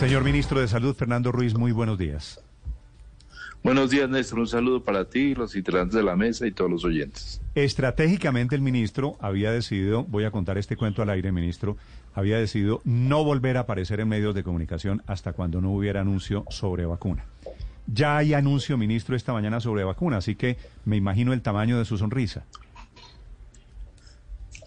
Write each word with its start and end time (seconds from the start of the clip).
Señor 0.00 0.24
ministro 0.24 0.62
de 0.62 0.66
Salud, 0.66 0.96
Fernando 0.96 1.30
Ruiz, 1.30 1.54
muy 1.54 1.72
buenos 1.72 1.98
días. 1.98 2.42
Buenos 3.62 3.90
días, 3.90 4.08
Néstor. 4.08 4.38
Un 4.38 4.46
saludo 4.46 4.82
para 4.82 5.04
ti, 5.04 5.34
los 5.34 5.54
integrantes 5.54 5.94
de 5.94 6.02
la 6.02 6.16
mesa 6.16 6.46
y 6.46 6.52
todos 6.52 6.70
los 6.70 6.86
oyentes. 6.86 7.42
Estratégicamente 7.54 8.54
el 8.54 8.62
ministro 8.62 9.18
había 9.20 9.52
decidido, 9.52 10.04
voy 10.04 10.24
a 10.24 10.30
contar 10.30 10.56
este 10.56 10.74
cuento 10.74 11.02
al 11.02 11.10
aire, 11.10 11.32
ministro, 11.32 11.76
había 12.14 12.38
decidido 12.38 12.80
no 12.84 13.24
volver 13.24 13.58
a 13.58 13.60
aparecer 13.60 14.00
en 14.00 14.08
medios 14.08 14.34
de 14.34 14.42
comunicación 14.42 15.02
hasta 15.06 15.34
cuando 15.34 15.60
no 15.60 15.70
hubiera 15.70 16.00
anuncio 16.00 16.46
sobre 16.48 16.86
vacuna. 16.86 17.26
Ya 17.86 18.16
hay 18.16 18.32
anuncio, 18.32 18.78
ministro, 18.78 19.14
esta 19.14 19.34
mañana 19.34 19.60
sobre 19.60 19.84
vacuna, 19.84 20.16
así 20.16 20.34
que 20.34 20.56
me 20.86 20.96
imagino 20.96 21.34
el 21.34 21.42
tamaño 21.42 21.78
de 21.78 21.84
su 21.84 21.98
sonrisa. 21.98 22.46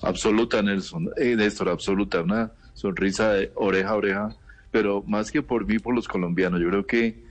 Absoluta, 0.03 0.61
Nelson. 0.61 1.09
Eh, 1.17 1.35
Néstor, 1.35 1.69
absoluta. 1.69 2.21
Una 2.21 2.51
sonrisa 2.75 3.33
de 3.33 3.51
oreja 3.55 3.89
a 3.89 3.95
oreja, 3.95 4.35
pero 4.73 5.03
más 5.05 5.31
que 5.31 5.43
por 5.43 5.67
mí, 5.67 5.77
por 5.77 5.93
los 5.93 6.07
colombianos. 6.07 6.59
Yo 6.59 6.67
creo 6.67 6.87
que 6.87 7.23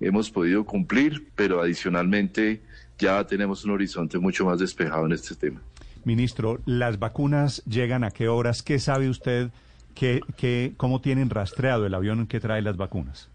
hemos 0.00 0.32
podido 0.32 0.64
cumplir, 0.64 1.28
pero 1.36 1.62
adicionalmente 1.62 2.60
ya 2.98 3.24
tenemos 3.24 3.64
un 3.64 3.70
horizonte 3.70 4.18
mucho 4.18 4.44
más 4.44 4.58
despejado 4.58 5.06
en 5.06 5.12
este 5.12 5.36
tema. 5.36 5.62
Ministro, 6.04 6.58
¿las 6.66 6.98
vacunas 6.98 7.62
llegan 7.66 8.02
a 8.02 8.10
qué 8.10 8.26
horas? 8.26 8.64
¿Qué 8.64 8.80
sabe 8.80 9.08
usted? 9.08 9.50
¿Qué, 9.94 10.20
qué, 10.36 10.74
¿Cómo 10.76 11.00
tienen 11.00 11.30
rastreado 11.30 11.86
el 11.86 11.94
avión 11.94 12.26
que 12.26 12.40
trae 12.40 12.62
las 12.62 12.76
vacunas? 12.76 13.30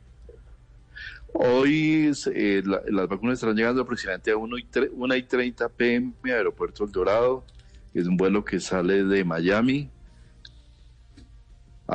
Hoy 1.32 2.12
eh, 2.36 2.64
las 2.66 3.08
vacunas 3.08 3.36
estarán 3.36 3.56
llegando 3.56 3.82
aproximadamente 3.82 4.32
a 4.32 4.36
1 4.36 4.58
y, 4.58 4.68
1 4.92 5.16
y 5.16 5.24
30 5.24 5.70
pm 5.70 6.14
a 6.26 6.36
Aeropuerto 6.36 6.84
El 6.84 6.92
Dorado. 6.92 7.46
Es 7.94 8.08
un 8.08 8.18
vuelo 8.18 8.44
que 8.44 8.60
sale 8.60 9.06
de 9.06 9.24
Miami 9.24 9.90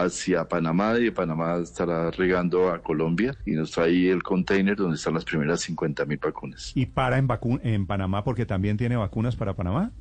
hacia 0.03 0.49
Panamá 0.49 0.99
y 0.99 1.05
de 1.05 1.13
Panamá 1.13 1.57
estará 1.57 2.11
regando 2.11 2.71
a 2.71 2.83
Colombia 2.83 3.37
y 3.45 3.53
nos 3.53 3.71
trae 3.71 4.11
el 4.11 4.23
container 4.23 4.77
donde 4.77 4.97
están 4.97 5.15
las 5.15 5.25
primeras 5.25 5.61
50 5.61 6.05
mil 6.05 6.19
vacunas. 6.19 6.73
¿Y 6.75 6.87
para 6.87 7.19
en, 7.19 7.29
en 7.63 7.87
Panamá 7.87 8.25
porque 8.25 8.47
también 8.47 8.77
tiene 8.77 8.97
vacunas 8.97 9.37
para 9.37 9.55
Panamá? 9.55 9.93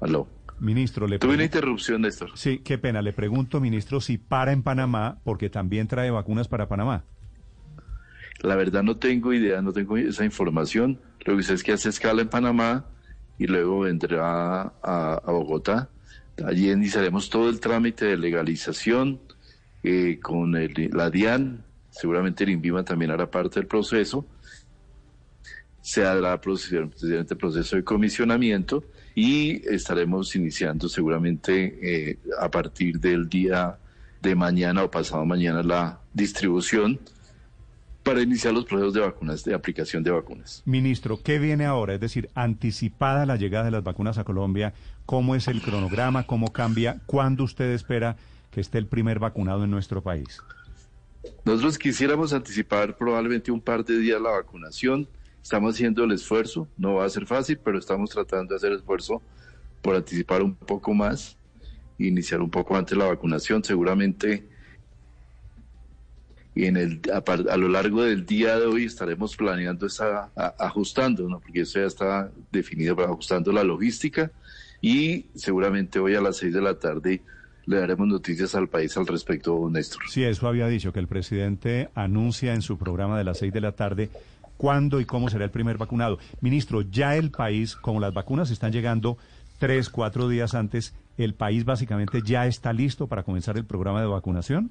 Aló. 0.00 0.28
Ministro, 0.60 1.06
le 1.06 1.18
Tuve 1.18 1.34
una 1.34 1.44
interrupción, 1.44 2.02
Néstor. 2.02 2.30
Sí, 2.34 2.58
qué 2.58 2.78
pena. 2.78 3.02
Le 3.02 3.12
pregunto, 3.12 3.60
ministro, 3.60 4.00
si 4.00 4.18
para 4.18 4.52
en 4.52 4.62
Panamá 4.62 5.18
porque 5.24 5.50
también 5.50 5.88
trae 5.88 6.10
vacunas 6.10 6.48
para 6.48 6.68
Panamá. 6.68 7.04
La 8.40 8.56
verdad 8.56 8.82
no 8.82 8.96
tengo 8.96 9.32
idea, 9.32 9.62
no 9.62 9.72
tengo 9.72 9.96
esa 9.96 10.24
información. 10.24 11.00
Lo 11.24 11.36
que 11.36 11.42
sé 11.42 11.54
es 11.54 11.62
que 11.62 11.72
hace 11.72 11.88
escala 11.88 12.22
en 12.22 12.28
Panamá 12.28 12.84
y 13.38 13.46
luego 13.46 13.80
vendrá 13.80 14.72
a, 14.82 15.20
a 15.24 15.32
Bogotá 15.32 15.90
Allí 16.42 16.70
iniciaremos 16.70 17.30
todo 17.30 17.48
el 17.48 17.60
trámite 17.60 18.06
de 18.06 18.16
legalización 18.16 19.20
eh, 19.82 20.18
con 20.20 20.52
la 20.52 21.10
DIAN, 21.10 21.62
seguramente 21.90 22.44
el 22.44 22.50
INVIMA 22.50 22.84
también 22.84 23.10
hará 23.12 23.30
parte 23.30 23.60
del 23.60 23.68
proceso, 23.68 24.26
se 25.80 26.04
hará 26.04 26.34
el 26.34 27.26
proceso 27.36 27.76
de 27.76 27.84
comisionamiento 27.84 28.82
y 29.14 29.62
estaremos 29.68 30.34
iniciando 30.34 30.88
seguramente 30.88 31.78
eh, 31.82 32.18
a 32.40 32.50
partir 32.50 32.98
del 32.98 33.28
día 33.28 33.78
de 34.20 34.34
mañana 34.34 34.82
o 34.82 34.90
pasado 34.90 35.24
mañana 35.26 35.62
la 35.62 36.00
distribución 36.12 36.98
para 38.04 38.20
iniciar 38.20 38.52
los 38.52 38.66
procesos 38.66 38.92
de 38.92 39.00
vacunas, 39.00 39.42
de 39.44 39.54
aplicación 39.54 40.04
de 40.04 40.10
vacunas. 40.10 40.62
Ministro, 40.66 41.20
¿qué 41.22 41.38
viene 41.38 41.64
ahora? 41.64 41.94
Es 41.94 42.00
decir, 42.00 42.28
anticipada 42.34 43.24
la 43.24 43.36
llegada 43.36 43.64
de 43.64 43.70
las 43.70 43.82
vacunas 43.82 44.18
a 44.18 44.24
Colombia, 44.24 44.74
¿cómo 45.06 45.34
es 45.34 45.48
el 45.48 45.62
cronograma? 45.62 46.26
¿Cómo 46.26 46.52
cambia? 46.52 47.00
¿Cuándo 47.06 47.44
usted 47.44 47.70
espera 47.72 48.16
que 48.50 48.60
esté 48.60 48.76
el 48.76 48.86
primer 48.86 49.18
vacunado 49.18 49.64
en 49.64 49.70
nuestro 49.70 50.02
país? 50.02 50.38
Nosotros 51.46 51.78
quisiéramos 51.78 52.34
anticipar 52.34 52.96
probablemente 52.96 53.50
un 53.50 53.60
par 53.60 53.82
de 53.84 53.98
días 53.98 54.20
la 54.20 54.30
vacunación. 54.30 55.08
Estamos 55.42 55.74
haciendo 55.74 56.04
el 56.04 56.12
esfuerzo, 56.12 56.68
no 56.76 56.94
va 56.94 57.06
a 57.06 57.08
ser 57.08 57.26
fácil, 57.26 57.58
pero 57.64 57.78
estamos 57.78 58.10
tratando 58.10 58.50
de 58.50 58.56
hacer 58.56 58.72
esfuerzo 58.72 59.22
por 59.80 59.96
anticipar 59.96 60.42
un 60.42 60.54
poco 60.54 60.92
más, 60.92 61.38
iniciar 61.98 62.42
un 62.42 62.50
poco 62.50 62.76
antes 62.76 62.96
la 62.96 63.06
vacunación. 63.06 63.64
Seguramente 63.64 64.46
y 66.54 66.66
en 66.66 66.76
el, 66.76 67.00
a, 67.12 67.56
lo 67.56 67.68
largo 67.68 68.02
del 68.04 68.26
día 68.26 68.58
de 68.58 68.66
hoy 68.66 68.84
estaremos 68.84 69.36
planeando, 69.36 69.86
esa, 69.86 70.30
ajustando, 70.58 71.28
¿no? 71.28 71.40
porque 71.40 71.62
eso 71.62 71.80
ya 71.80 71.86
está 71.86 72.30
definido, 72.52 72.94
pero 72.94 73.08
ajustando 73.08 73.52
la 73.52 73.64
logística 73.64 74.30
y 74.80 75.26
seguramente 75.34 75.98
hoy 75.98 76.14
a 76.14 76.20
las 76.20 76.36
seis 76.36 76.54
de 76.54 76.60
la 76.60 76.78
tarde 76.78 77.22
le 77.66 77.76
daremos 77.78 78.06
noticias 78.06 78.54
al 78.54 78.68
país 78.68 78.96
al 78.96 79.06
respecto, 79.06 79.68
Néstor. 79.70 80.02
Sí, 80.08 80.22
eso 80.22 80.46
había 80.46 80.68
dicho, 80.68 80.92
que 80.92 81.00
el 81.00 81.08
presidente 81.08 81.88
anuncia 81.94 82.54
en 82.54 82.62
su 82.62 82.78
programa 82.78 83.18
de 83.18 83.24
las 83.24 83.38
seis 83.38 83.52
de 83.52 83.60
la 83.60 83.72
tarde 83.72 84.10
cuándo 84.56 85.00
y 85.00 85.06
cómo 85.06 85.30
será 85.30 85.44
el 85.44 85.50
primer 85.50 85.78
vacunado. 85.78 86.18
Ministro, 86.40 86.82
ya 86.82 87.16
el 87.16 87.30
país, 87.30 87.74
como 87.74 88.00
las 88.00 88.14
vacunas 88.14 88.50
están 88.50 88.70
llegando 88.70 89.18
tres, 89.58 89.88
cuatro 89.88 90.28
días 90.28 90.54
antes, 90.54 90.94
¿el 91.16 91.34
país 91.34 91.64
básicamente 91.64 92.20
ya 92.22 92.46
está 92.46 92.72
listo 92.72 93.06
para 93.06 93.22
comenzar 93.22 93.56
el 93.56 93.64
programa 93.64 94.00
de 94.00 94.06
vacunación? 94.06 94.70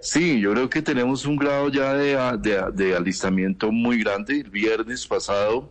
Sí, 0.00 0.40
yo 0.40 0.52
creo 0.52 0.70
que 0.70 0.82
tenemos 0.82 1.26
un 1.26 1.36
grado 1.36 1.68
ya 1.68 1.94
de, 2.36 2.96
alistamiento 2.96 3.72
muy 3.72 4.02
grande. 4.02 4.40
El 4.40 4.50
viernes 4.50 5.06
pasado 5.06 5.70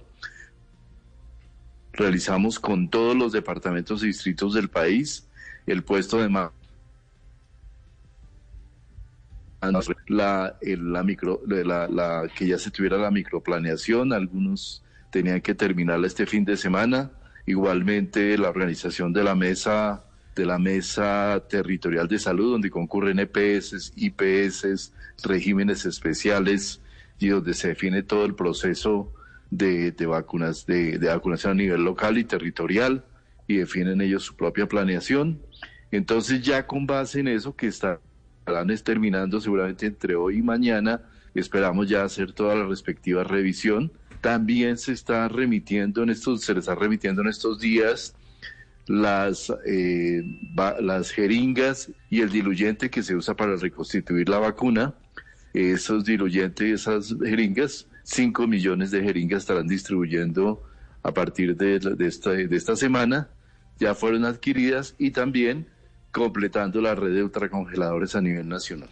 realizamos 1.93 2.59
con 2.59 2.89
todos 2.89 3.16
los 3.16 3.31
departamentos 3.31 4.03
y 4.03 4.07
distritos 4.07 4.53
del 4.53 4.69
país 4.69 5.27
el 5.67 5.83
puesto 5.83 6.17
de 6.17 6.29
la 6.29 6.51
micro 11.03 11.41
la, 11.45 11.88
la, 11.88 12.27
que 12.35 12.47
ya 12.47 12.57
se 12.57 12.72
tuviera 12.72 12.97
la 12.97 13.11
microplaneación 13.11 14.11
algunos 14.11 14.83
tenían 15.11 15.39
que 15.39 15.53
terminarla 15.53 16.07
este 16.07 16.25
fin 16.25 16.43
de 16.43 16.57
semana 16.57 17.11
igualmente 17.45 18.39
la 18.39 18.49
organización 18.49 19.13
de 19.13 19.23
la 19.23 19.35
mesa 19.35 20.03
de 20.35 20.45
la 20.45 20.57
Mesa 20.57 21.44
Territorial 21.49 22.07
de 22.07 22.19
Salud, 22.19 22.51
donde 22.51 22.69
concurren 22.69 23.19
EPS, 23.19 23.94
IPS, 23.95 24.94
regímenes 25.23 25.85
especiales 25.85 26.81
y 27.19 27.27
donde 27.27 27.53
se 27.53 27.69
define 27.69 28.03
todo 28.03 28.25
el 28.25 28.35
proceso 28.35 29.13
de, 29.51 29.93
vacunas, 30.07 30.66
de, 30.66 30.97
vacunación 30.97 31.51
a 31.51 31.55
nivel 31.55 31.83
local 31.83 32.17
y 32.17 32.23
territorial 32.23 33.05
y 33.47 33.57
definen 33.57 34.01
ellos 34.01 34.23
su 34.23 34.35
propia 34.35 34.67
planeación. 34.67 35.39
Entonces 35.91 36.41
ya 36.41 36.66
con 36.66 36.88
base 36.88 37.19
en 37.19 37.27
eso 37.27 37.55
que 37.55 37.67
estarán 37.67 37.99
terminando 38.83 39.39
seguramente 39.39 39.85
entre 39.85 40.16
hoy 40.16 40.38
y 40.38 40.41
mañana, 40.41 41.01
esperamos 41.35 41.88
ya 41.88 42.03
hacer 42.03 42.33
toda 42.33 42.55
la 42.55 42.66
respectiva 42.66 43.23
revisión. 43.23 43.91
También 44.22 44.77
se 44.77 44.93
está 44.93 45.27
remitiendo 45.27 46.01
en 46.01 46.09
estos, 46.09 46.41
se 46.41 46.53
les 46.53 46.63
está 46.63 46.75
remitiendo 46.75 47.22
en 47.22 47.27
estos 47.27 47.59
días 47.59 48.16
las, 48.88 49.51
eh, 49.66 50.23
las 50.81 51.11
jeringas 51.11 51.91
y 52.09 52.21
el 52.21 52.29
diluyente 52.29 52.89
que 52.89 53.03
se 53.03 53.16
usa 53.16 53.35
para 53.35 53.55
reconstituir 53.55 54.29
la 54.29 54.39
vacuna. 54.39 54.94
Esos 55.53 56.03
diluyentes 56.05 56.67
y 56.67 56.71
esas 56.71 57.16
jeringas, 57.23 57.88
5 58.03 58.47
millones 58.47 58.91
de 58.91 59.01
jeringas 59.03 59.43
estarán 59.43 59.67
distribuyendo 59.67 60.63
a 61.03 61.13
partir 61.13 61.55
de, 61.55 61.79
de, 61.79 62.07
esta, 62.07 62.31
de 62.31 62.55
esta 62.55 62.75
semana. 62.75 63.29
Ya 63.79 63.95
fueron 63.95 64.25
adquiridas 64.25 64.95
y 64.97 65.11
también 65.11 65.67
completando 66.11 66.81
la 66.81 66.95
red 66.95 67.13
de 67.13 67.23
ultracongeladores 67.23 68.16
a 68.16 68.22
nivel 68.22 68.47
nacional. 68.47 68.89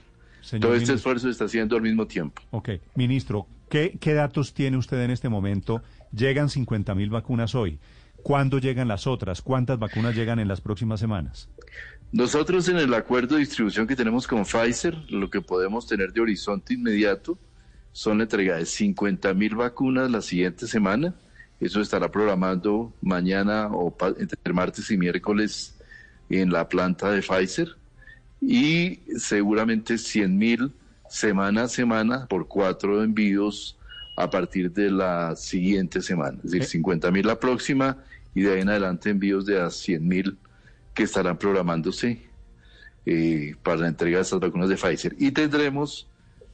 Todo 0.59 0.75
este 0.75 0.93
esfuerzo 0.93 1.27
se 1.27 1.31
está 1.31 1.45
haciendo 1.45 1.75
al 1.75 1.83
mismo 1.83 2.07
tiempo. 2.07 2.41
Ok, 2.49 2.69
ministro, 2.95 3.47
¿qué, 3.69 3.97
qué 3.99 4.13
datos 4.13 4.53
tiene 4.53 4.77
usted 4.77 4.99
en 5.01 5.11
este 5.11 5.29
momento? 5.29 5.83
Llegan 6.11 6.49
50 6.49 6.95
mil 6.95 7.09
vacunas 7.09 7.53
hoy. 7.53 7.79
¿Cuándo 8.23 8.59
llegan 8.59 8.87
las 8.87 9.07
otras? 9.07 9.41
¿Cuántas 9.41 9.79
vacunas 9.79 10.15
llegan 10.15 10.39
en 10.39 10.47
las 10.47 10.61
próximas 10.61 10.99
semanas? 10.99 11.49
Nosotros 12.11 12.67
en 12.67 12.77
el 12.77 12.93
acuerdo 12.93 13.35
de 13.35 13.41
distribución 13.41 13.87
que 13.87 13.95
tenemos 13.95 14.27
con 14.27 14.43
Pfizer, 14.43 14.95
lo 15.09 15.29
que 15.29 15.41
podemos 15.41 15.87
tener 15.87 16.11
de 16.11 16.21
horizonte 16.21 16.73
inmediato 16.73 17.37
son 17.93 18.17
la 18.17 18.23
entrega 18.25 18.57
de 18.57 18.65
50 18.65 19.33
mil 19.33 19.55
vacunas 19.55 20.11
la 20.11 20.21
siguiente 20.21 20.67
semana. 20.67 21.13
Eso 21.59 21.79
estará 21.79 22.11
programando 22.11 22.93
mañana 23.01 23.67
o 23.67 23.95
entre 24.17 24.53
martes 24.53 24.89
y 24.91 24.97
miércoles 24.97 25.77
en 26.29 26.51
la 26.51 26.67
planta 26.67 27.11
de 27.11 27.21
Pfizer. 27.21 27.69
Y 28.41 28.99
seguramente 29.17 29.97
100 29.97 30.37
mil 30.37 30.73
semana 31.09 31.63
a 31.63 31.67
semana 31.67 32.25
por 32.27 32.47
cuatro 32.47 33.03
envíos 33.03 33.77
a 34.15 34.29
partir 34.29 34.71
de 34.71 34.89
la 34.91 35.35
siguiente 35.35 36.01
semana, 36.01 36.37
es 36.43 36.51
decir, 36.51 36.65
50 36.65 37.07
eh. 37.07 37.11
mil 37.11 37.27
la 37.27 37.39
próxima 37.39 37.97
y 38.33 38.41
de 38.41 38.53
ahí 38.53 38.61
en 38.61 38.69
adelante 38.69 39.09
envíos 39.09 39.45
de 39.45 39.61
a 39.61 39.69
100 39.69 40.07
mil 40.07 40.37
que 40.93 41.03
estarán 41.03 41.37
programándose 41.37 42.21
eh, 43.05 43.55
para 43.63 43.77
la 43.77 43.87
entrega 43.87 44.17
de 44.17 44.23
estas 44.23 44.39
vacunas 44.39 44.69
de 44.69 44.77
Pfizer. 44.77 45.15
Y 45.17 45.31
tendremos 45.31 46.07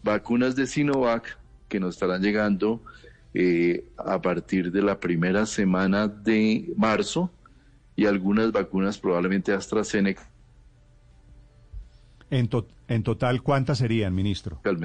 vacunas 0.04 0.56
de 0.56 0.68
Sinovac 0.68 1.38
que 1.68 1.80
nos 1.80 1.96
estarán 1.96 2.22
llegando 2.22 2.82
eh, 3.34 3.86
a 3.98 4.22
partir 4.22 4.72
de 4.72 4.82
la 4.82 5.00
primera 5.00 5.46
semana 5.46 6.08
de 6.08 6.72
marzo 6.78 7.32
y 7.96 8.06
algunas 8.06 8.52
vacunas 8.52 8.98
probablemente 8.98 9.52
AstraZeneca 9.52 10.30
En, 12.30 12.50
en 12.88 13.04
total, 13.04 13.44
¿cuántas 13.44 13.80
serían, 13.80 14.16
ministro? 14.16 14.62
El 14.64 14.78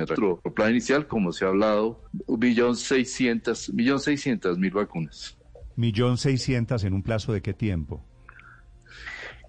plan 0.54 0.70
inicial, 0.70 1.06
como 1.06 1.32
se 1.32 1.44
ha 1.44 1.48
hablado, 1.48 2.02
un 2.26 2.40
millón 2.40 2.74
seiscientas, 2.76 3.70
millón 3.72 4.00
seiscientas 4.00 4.58
mil 4.58 4.72
vacunas. 4.72 5.36
Millón 5.76 6.18
seiscientas 6.18 6.84
en 6.84 6.92
un 6.92 7.02
plazo 7.02 7.32
de 7.32 7.42
qué 7.42 7.54
tiempo? 7.54 8.04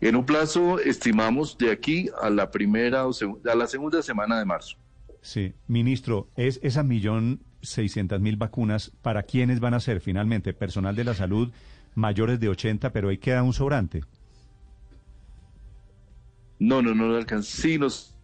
En 0.02 0.16
un 0.16 0.26
plazo, 0.26 0.80
estimamos, 0.80 1.58
de 1.58 1.72
aquí 1.72 2.10
a 2.22 2.30
la 2.30 2.52
primera 2.52 3.08
o 3.08 3.14
a 3.50 3.56
la 3.56 3.68
segunda 3.68 4.02
semana 4.02 4.40
de 4.40 4.46
marzo. 4.46 4.78
Sí, 5.22 5.54
ministro, 5.68 6.30
es 6.36 6.60
esa 6.64 6.84
millón 6.84 7.42
seiscientas 7.62 8.20
mil 8.20 8.36
vacunas, 8.36 8.92
¿para 9.02 9.24
quiénes 9.24 9.62
van 9.62 9.74
a 9.74 9.80
ser 9.80 10.02
finalmente? 10.02 10.54
Personal 10.54 10.96
de 10.96 11.06
la 11.06 11.14
salud 11.14 11.52
mayores 11.96 12.40
de 12.40 12.50
80, 12.50 12.92
pero 12.92 13.10
ahí 13.10 13.18
queda 13.18 13.44
un 13.44 13.54
sobrante. 13.54 14.04
No, 16.60 16.82
no, 16.82 16.94
no 16.96 17.16
alcanza. 17.16 17.62
Sí, 17.62 17.78
nos... 17.78 18.16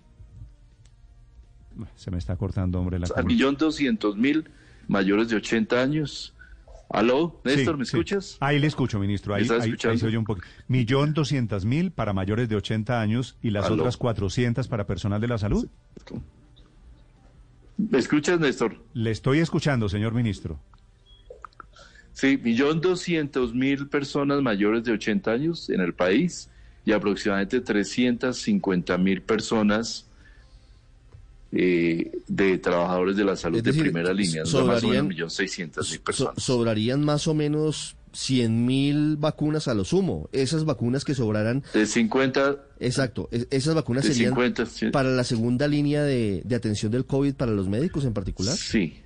Se 1.96 2.12
me 2.12 2.18
está 2.18 2.36
cortando, 2.36 2.80
hombre, 2.80 3.00
la 3.00 3.08
Un 3.16 3.26
millón 3.26 3.56
doscientos 3.56 4.18
mil 4.18 4.50
mayores 4.88 5.30
de 5.30 5.38
80 5.38 5.82
años. 5.82 6.36
¿Aló, 6.90 7.40
Néstor, 7.44 7.78
me 7.78 7.84
escuchas? 7.84 8.38
Ahí 8.40 8.58
le 8.58 8.66
escucho, 8.66 9.00
ministro. 9.00 9.36
Ahí, 9.36 9.48
ahí, 9.62 9.78
se 9.78 10.06
oye 10.08 10.18
un 10.18 10.26
poco. 10.26 10.42
Millón 10.68 11.14
doscientas 11.14 11.64
mil 11.64 11.92
para 11.92 12.14
mayores 12.14 12.50
de 12.50 12.56
80 12.56 13.00
años 13.00 13.38
y 13.44 13.52
las 13.52 13.70
otras 13.70 13.96
400 13.96 14.68
para 14.68 14.88
personal 14.88 15.22
de 15.22 15.28
la 15.28 15.38
salud. 15.38 15.68
¿Me 17.78 18.00
escuchas, 18.00 18.40
Néstor? 18.40 18.76
Le 18.94 19.12
estoy 19.12 19.40
escuchando, 19.40 19.88
señor 19.88 20.14
ministro. 20.14 20.60
Sí, 22.12 22.40
millón 22.44 22.82
doscientos 22.82 23.54
mil 23.54 23.88
personas 23.88 24.42
mayores 24.42 24.84
de 24.84 24.94
80 24.94 25.32
años 25.32 25.70
en 25.70 25.82
el 25.82 25.94
país 25.94 26.50
y 26.86 26.92
aproximadamente 26.92 27.62
350 27.62 28.98
mil 28.98 29.22
personas 29.22 30.09
eh, 31.52 32.12
de 32.28 32.58
trabajadores 32.60 33.16
de 33.16 33.26
la 33.26 33.36
salud 33.36 33.62
de 33.64 33.74
primera 33.74 34.14
línea, 34.14 34.46
sobrarían, 34.46 35.08
millón 35.08 35.30
seiscientas 35.30 35.90
mil 35.90 36.00
personas. 36.02 36.44
sobrarían 36.44 37.04
más 37.04 37.28
o 37.28 37.34
menos 37.34 37.96
100 38.14 38.66
mil 38.66 39.18
vacunas 39.18 39.68
a 39.68 39.74
lo 39.74 39.84
sumo. 39.84 40.30
Esas 40.32 40.66
vacunas 40.66 41.06
que 41.06 41.16
sobraran... 41.16 41.64
De 41.74 41.86
50... 41.86 42.58
Exacto. 42.80 43.30
esas 43.32 43.76
vacunas 43.76 44.06
serían 44.06 44.34
para 44.92 45.10
la 45.10 45.24
segunda 45.24 45.68
línea 45.68 46.04
de, 46.04 46.42
de, 46.46 46.56
atención 46.56 46.92
del 46.92 47.06
COVID 47.06 47.36
para 47.36 47.52
los 47.52 47.68
médicos 47.68 48.06
en 48.06 48.14
particular. 48.14 48.56
Sí. 48.56 49.02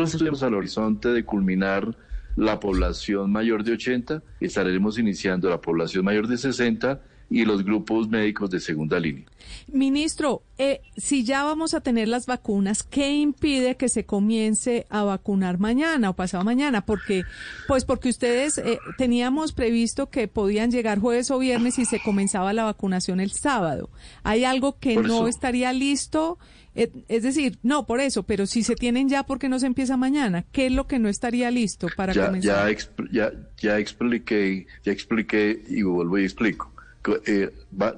Nosotros 0.00 0.18
tenemos 0.18 0.42
al 0.42 0.54
horizonte 0.54 1.08
de 1.08 1.24
culminar 1.24 1.94
la 2.40 2.58
población 2.58 3.30
mayor 3.30 3.64
de 3.64 3.72
80, 3.72 4.22
estaremos 4.40 4.98
iniciando 4.98 5.50
la 5.50 5.60
población 5.60 6.06
mayor 6.06 6.26
de 6.26 6.38
60 6.38 7.02
y 7.30 7.44
los 7.44 7.64
grupos 7.64 8.08
médicos 8.08 8.50
de 8.50 8.60
segunda 8.60 8.98
línea. 8.98 9.24
Ministro, 9.72 10.42
eh, 10.58 10.80
si 10.96 11.24
ya 11.24 11.44
vamos 11.44 11.74
a 11.74 11.80
tener 11.80 12.08
las 12.08 12.26
vacunas, 12.26 12.82
¿qué 12.82 13.14
impide 13.14 13.76
que 13.76 13.88
se 13.88 14.04
comience 14.04 14.86
a 14.90 15.04
vacunar 15.04 15.58
mañana 15.58 16.10
o 16.10 16.16
pasado 16.16 16.44
mañana? 16.44 16.84
Porque, 16.84 17.22
pues 17.68 17.84
porque 17.84 18.08
ustedes 18.08 18.58
eh, 18.58 18.78
teníamos 18.98 19.52
previsto 19.52 20.10
que 20.10 20.28
podían 20.28 20.70
llegar 20.70 20.98
jueves 20.98 21.30
o 21.30 21.38
viernes 21.38 21.78
y 21.78 21.84
se 21.84 22.00
comenzaba 22.00 22.52
la 22.52 22.64
vacunación 22.64 23.20
el 23.20 23.30
sábado. 23.30 23.90
¿Hay 24.24 24.44
algo 24.44 24.78
que 24.78 24.96
no 24.96 25.28
estaría 25.28 25.72
listo? 25.72 26.38
Eh, 26.74 26.90
es 27.08 27.22
decir, 27.22 27.58
no, 27.62 27.86
por 27.86 28.00
eso, 28.00 28.22
pero 28.22 28.46
si 28.46 28.62
se 28.62 28.76
tienen 28.76 29.08
ya, 29.08 29.24
¿por 29.24 29.38
qué 29.38 29.48
no 29.48 29.58
se 29.58 29.66
empieza 29.66 29.96
mañana? 29.96 30.44
¿Qué 30.52 30.66
es 30.66 30.72
lo 30.72 30.86
que 30.86 30.98
no 30.98 31.08
estaría 31.08 31.50
listo 31.50 31.88
para 31.96 32.14
comenzar? 32.14 32.72
Ya, 32.72 33.08
ya, 33.12 33.32
ya 33.56 33.78
expliqué, 33.78 34.66
ya 34.84 34.92
expliqué 34.92 35.62
y 35.68 35.82
vuelvo 35.82 36.18
y 36.18 36.24
explico. 36.24 36.69
Eh, 37.06 37.50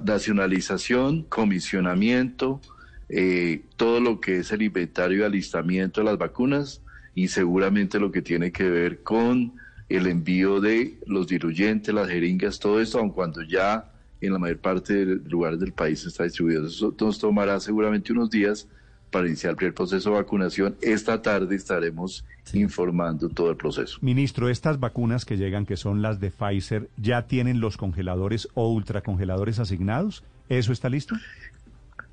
nacionalización, 0.05 1.23
comisionamiento, 1.23 2.61
eh, 3.09 3.63
todo 3.75 3.99
lo 3.99 4.21
que 4.21 4.37
es 4.37 4.51
el 4.53 4.61
inventario 4.61 5.19
y 5.19 5.23
alistamiento 5.23 5.99
de 5.99 6.05
las 6.05 6.17
vacunas 6.17 6.81
y 7.13 7.27
seguramente 7.27 7.99
lo 7.99 8.11
que 8.11 8.21
tiene 8.21 8.53
que 8.53 8.69
ver 8.69 9.03
con 9.03 9.53
el 9.89 10.07
envío 10.07 10.61
de 10.61 10.99
los 11.05 11.27
diluyentes, 11.27 11.93
las 11.93 12.07
jeringas, 12.07 12.59
todo 12.59 12.79
esto, 12.79 12.97
aun 12.97 13.11
cuando 13.11 13.41
ya 13.41 13.91
en 14.21 14.31
la 14.31 14.39
mayor 14.39 14.59
parte 14.59 15.05
de 15.05 15.29
lugares 15.29 15.59
del 15.59 15.73
país 15.73 16.05
está 16.05 16.23
distribuido. 16.23 16.67
Eso 16.67 16.95
nos 16.97 17.19
tomará 17.19 17.59
seguramente 17.59 18.13
unos 18.13 18.29
días 18.29 18.69
para 19.13 19.27
iniciar 19.27 19.55
el 19.61 19.73
proceso 19.73 20.09
de 20.09 20.15
vacunación. 20.15 20.75
Esta 20.81 21.21
tarde 21.21 21.55
estaremos 21.55 22.25
informando 22.51 23.29
todo 23.29 23.51
el 23.51 23.55
proceso. 23.55 23.99
Ministro, 24.01 24.49
estas 24.49 24.79
vacunas 24.79 25.23
que 25.23 25.37
llegan, 25.37 25.65
que 25.65 25.77
son 25.77 26.01
las 26.01 26.19
de 26.19 26.31
Pfizer, 26.31 26.89
¿ya 26.97 27.27
tienen 27.27 27.61
los 27.61 27.77
congeladores 27.77 28.49
o 28.55 28.73
ultracongeladores 28.73 29.59
asignados? 29.59 30.23
¿Eso 30.49 30.73
está 30.73 30.89
listo? 30.89 31.15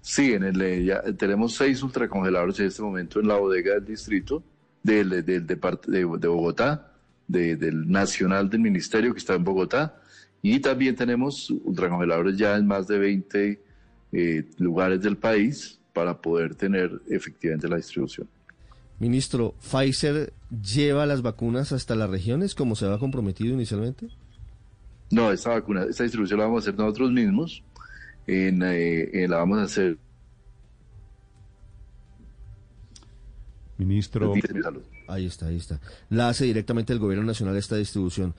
Sí, 0.02 0.34
en 0.34 0.44
el, 0.44 0.60
eh, 0.60 0.84
ya 0.84 1.02
tenemos 1.14 1.54
seis 1.54 1.82
ultracongeladores 1.82 2.60
en 2.60 2.66
este 2.66 2.82
momento 2.82 3.18
en 3.18 3.28
la 3.28 3.36
bodega 3.36 3.74
del 3.74 3.86
distrito, 3.86 4.42
del, 4.82 5.24
del, 5.24 5.46
de, 5.46 5.56
de, 5.56 6.28
Bogotá, 6.28 6.92
del 7.26 7.90
Nacional 7.90 8.50
del 8.50 8.60
Ministerio 8.60 9.12
que 9.12 9.18
está 9.18 9.34
en 9.34 9.44
Bogotá 9.44 9.96
y 10.42 10.60
también 10.60 10.94
tenemos 10.96 11.50
ultracongeladores 11.50 12.36
ya 12.36 12.56
en 12.56 12.66
más 12.66 12.86
de 12.86 12.98
20 12.98 13.62
eh, 14.12 14.44
lugares 14.58 15.00
del 15.02 15.16
país 15.16 15.79
para 15.92 16.20
poder 16.20 16.54
tener 16.54 17.00
efectivamente 17.08 17.68
la 17.68 17.76
distribución. 17.76 18.28
Ministro, 18.98 19.54
¿Pfizer 19.60 20.32
lleva 20.50 21.06
las 21.06 21.22
vacunas 21.22 21.72
hasta 21.72 21.94
las 21.94 22.10
regiones 22.10 22.54
como 22.54 22.76
se 22.76 22.84
había 22.84 22.98
comprometido 22.98 23.54
inicialmente? 23.54 24.08
No, 25.10 25.32
esta 25.32 25.50
vacuna, 25.50 25.84
esta 25.88 26.04
distribución 26.04 26.38
la 26.38 26.44
vamos 26.44 26.66
a 26.66 26.70
hacer 26.70 26.78
nosotros 26.78 27.10
mismos. 27.10 27.62
En, 28.26 28.62
eh, 28.62 29.26
la 29.28 29.38
vamos 29.38 29.58
a 29.58 29.62
hacer. 29.62 29.98
Ministro. 33.78 34.34
Ahí 35.08 35.26
está, 35.26 35.46
ahí 35.46 35.56
está. 35.56 35.80
La 36.10 36.28
hace 36.28 36.44
directamente 36.44 36.92
el 36.92 36.98
Gobierno 36.98 37.24
Nacional 37.24 37.56
esta 37.56 37.76
distribución. 37.76 38.34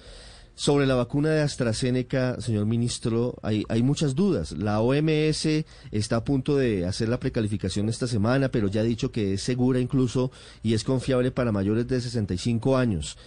Sobre 0.55 0.85
la 0.85 0.95
vacuna 0.95 1.29
de 1.29 1.41
AstraZeneca, 1.41 2.39
señor 2.39 2.65
ministro, 2.65 3.35
hay, 3.41 3.65
muchas 3.81 4.15
dudas. 4.15 4.51
La 4.51 4.79
OMS 4.81 5.47
está 5.91 6.17
a 6.17 6.23
punto 6.23 6.55
de 6.55 6.85
hacer 6.85 7.09
la 7.09 7.19
precalificación 7.19 7.89
esta 7.89 8.05
semana, 8.05 8.49
pero 8.49 8.67
ya 8.67 8.81
ha 8.81 8.83
dicho 8.83 9.11
que 9.11 9.33
es 9.33 9.41
segura 9.41 9.79
incluso 9.79 10.31
y 10.61 10.73
es 10.73 10.83
confiable 10.83 11.31
para 11.31 11.51
mayores 11.51 11.87
de 11.87 11.99
65 11.99 12.77
años. 12.77 13.17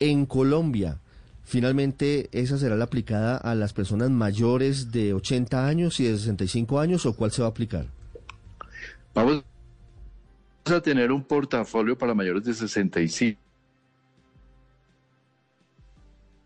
En 0.00 0.26
Colombia, 0.26 0.98
finalmente, 1.44 2.28
¿esa 2.32 2.58
será 2.58 2.74
la 2.74 2.84
aplicada 2.84 3.36
a 3.36 3.54
las 3.54 3.72
personas 3.72 4.10
mayores 4.10 4.90
de 4.90 5.14
80 5.14 5.66
años 5.66 6.00
y 6.00 6.04
de 6.04 6.16
65 6.16 6.80
años 6.80 7.06
o 7.06 7.14
cuál 7.14 7.30
se 7.30 7.42
va 7.42 7.48
a 7.48 7.50
aplicar? 7.50 7.86
Vamos 9.14 9.44
a 10.64 10.80
tener 10.80 11.12
un 11.12 11.22
portafolio 11.22 11.96
para 11.96 12.14
mayores 12.14 12.44
de 12.44 12.54
65 12.54 13.51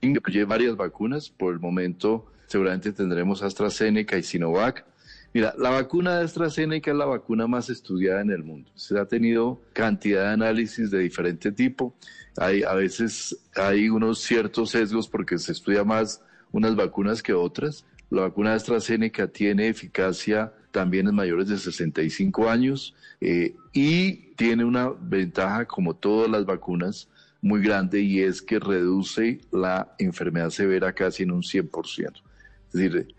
incluye 0.01 0.45
varias 0.45 0.77
vacunas. 0.77 1.31
Por 1.31 1.53
el 1.53 1.61
momento, 1.61 2.27
seguramente 2.47 2.93
tendremos 2.93 3.43
AstraZeneca 3.43 4.19
y 4.19 4.23
Sinovac. 4.23 4.85
Mira, 5.33 5.55
la 5.59 5.71
vacuna 5.71 6.19
de 6.19 6.25
AstraZeneca 6.25 6.91
es 6.91 6.97
la 6.97 7.05
vacuna 7.05 7.47
más 7.47 7.69
estudiada 7.69 8.23
en 8.23 8.31
el 8.31 8.43
mundo. 8.43 8.71
Se 8.75 8.99
ha 8.99 9.05
tenido 9.05 9.61
cantidad 9.73 10.23
de 10.23 10.29
análisis 10.31 10.91
de 10.91 11.01
diferente 11.01 11.53
tipo. 11.53 11.95
Hay, 12.39 12.63
a 12.63 12.73
veces 12.73 13.37
hay 13.55 13.89
unos 13.89 14.21
ciertos 14.21 14.71
sesgos 14.71 15.09
porque 15.09 15.39
se 15.39 15.53
estudia 15.53 15.85
más 15.85 16.23
unas 16.53 16.75
vacunas 16.75 17.23
que 17.23 17.35
otras. 17.35 17.85
La 18.09 18.23
vacuna 18.23 18.51
de 18.51 18.57
AstraZeneca 18.57 19.27
tiene 19.29 19.69
eficacia 19.69 20.53
también 20.71 21.09
en 21.09 21.15
mayores 21.15 21.49
de 21.49 21.59
65 21.59 22.49
años 22.49 22.95
eh, 23.21 23.55
y 23.73 24.33
tiene 24.37 24.65
una 24.65 24.91
ventaja 24.91 25.65
como 25.65 25.97
todas 25.97 26.31
las 26.31 26.45
vacunas 26.45 27.09
muy 27.47 27.63
grande 27.63 28.01
y 28.01 28.21
es 28.21 28.43
que 28.43 28.59
reduce 28.59 29.41
la 29.53 29.95
enfermedad 29.99 30.51
severa 30.51 30.93
casi 30.93 31.23
en 31.23 31.31
un 31.31 31.43
100%. 31.43 32.23
Es 32.69 32.73
decir, 32.73 33.15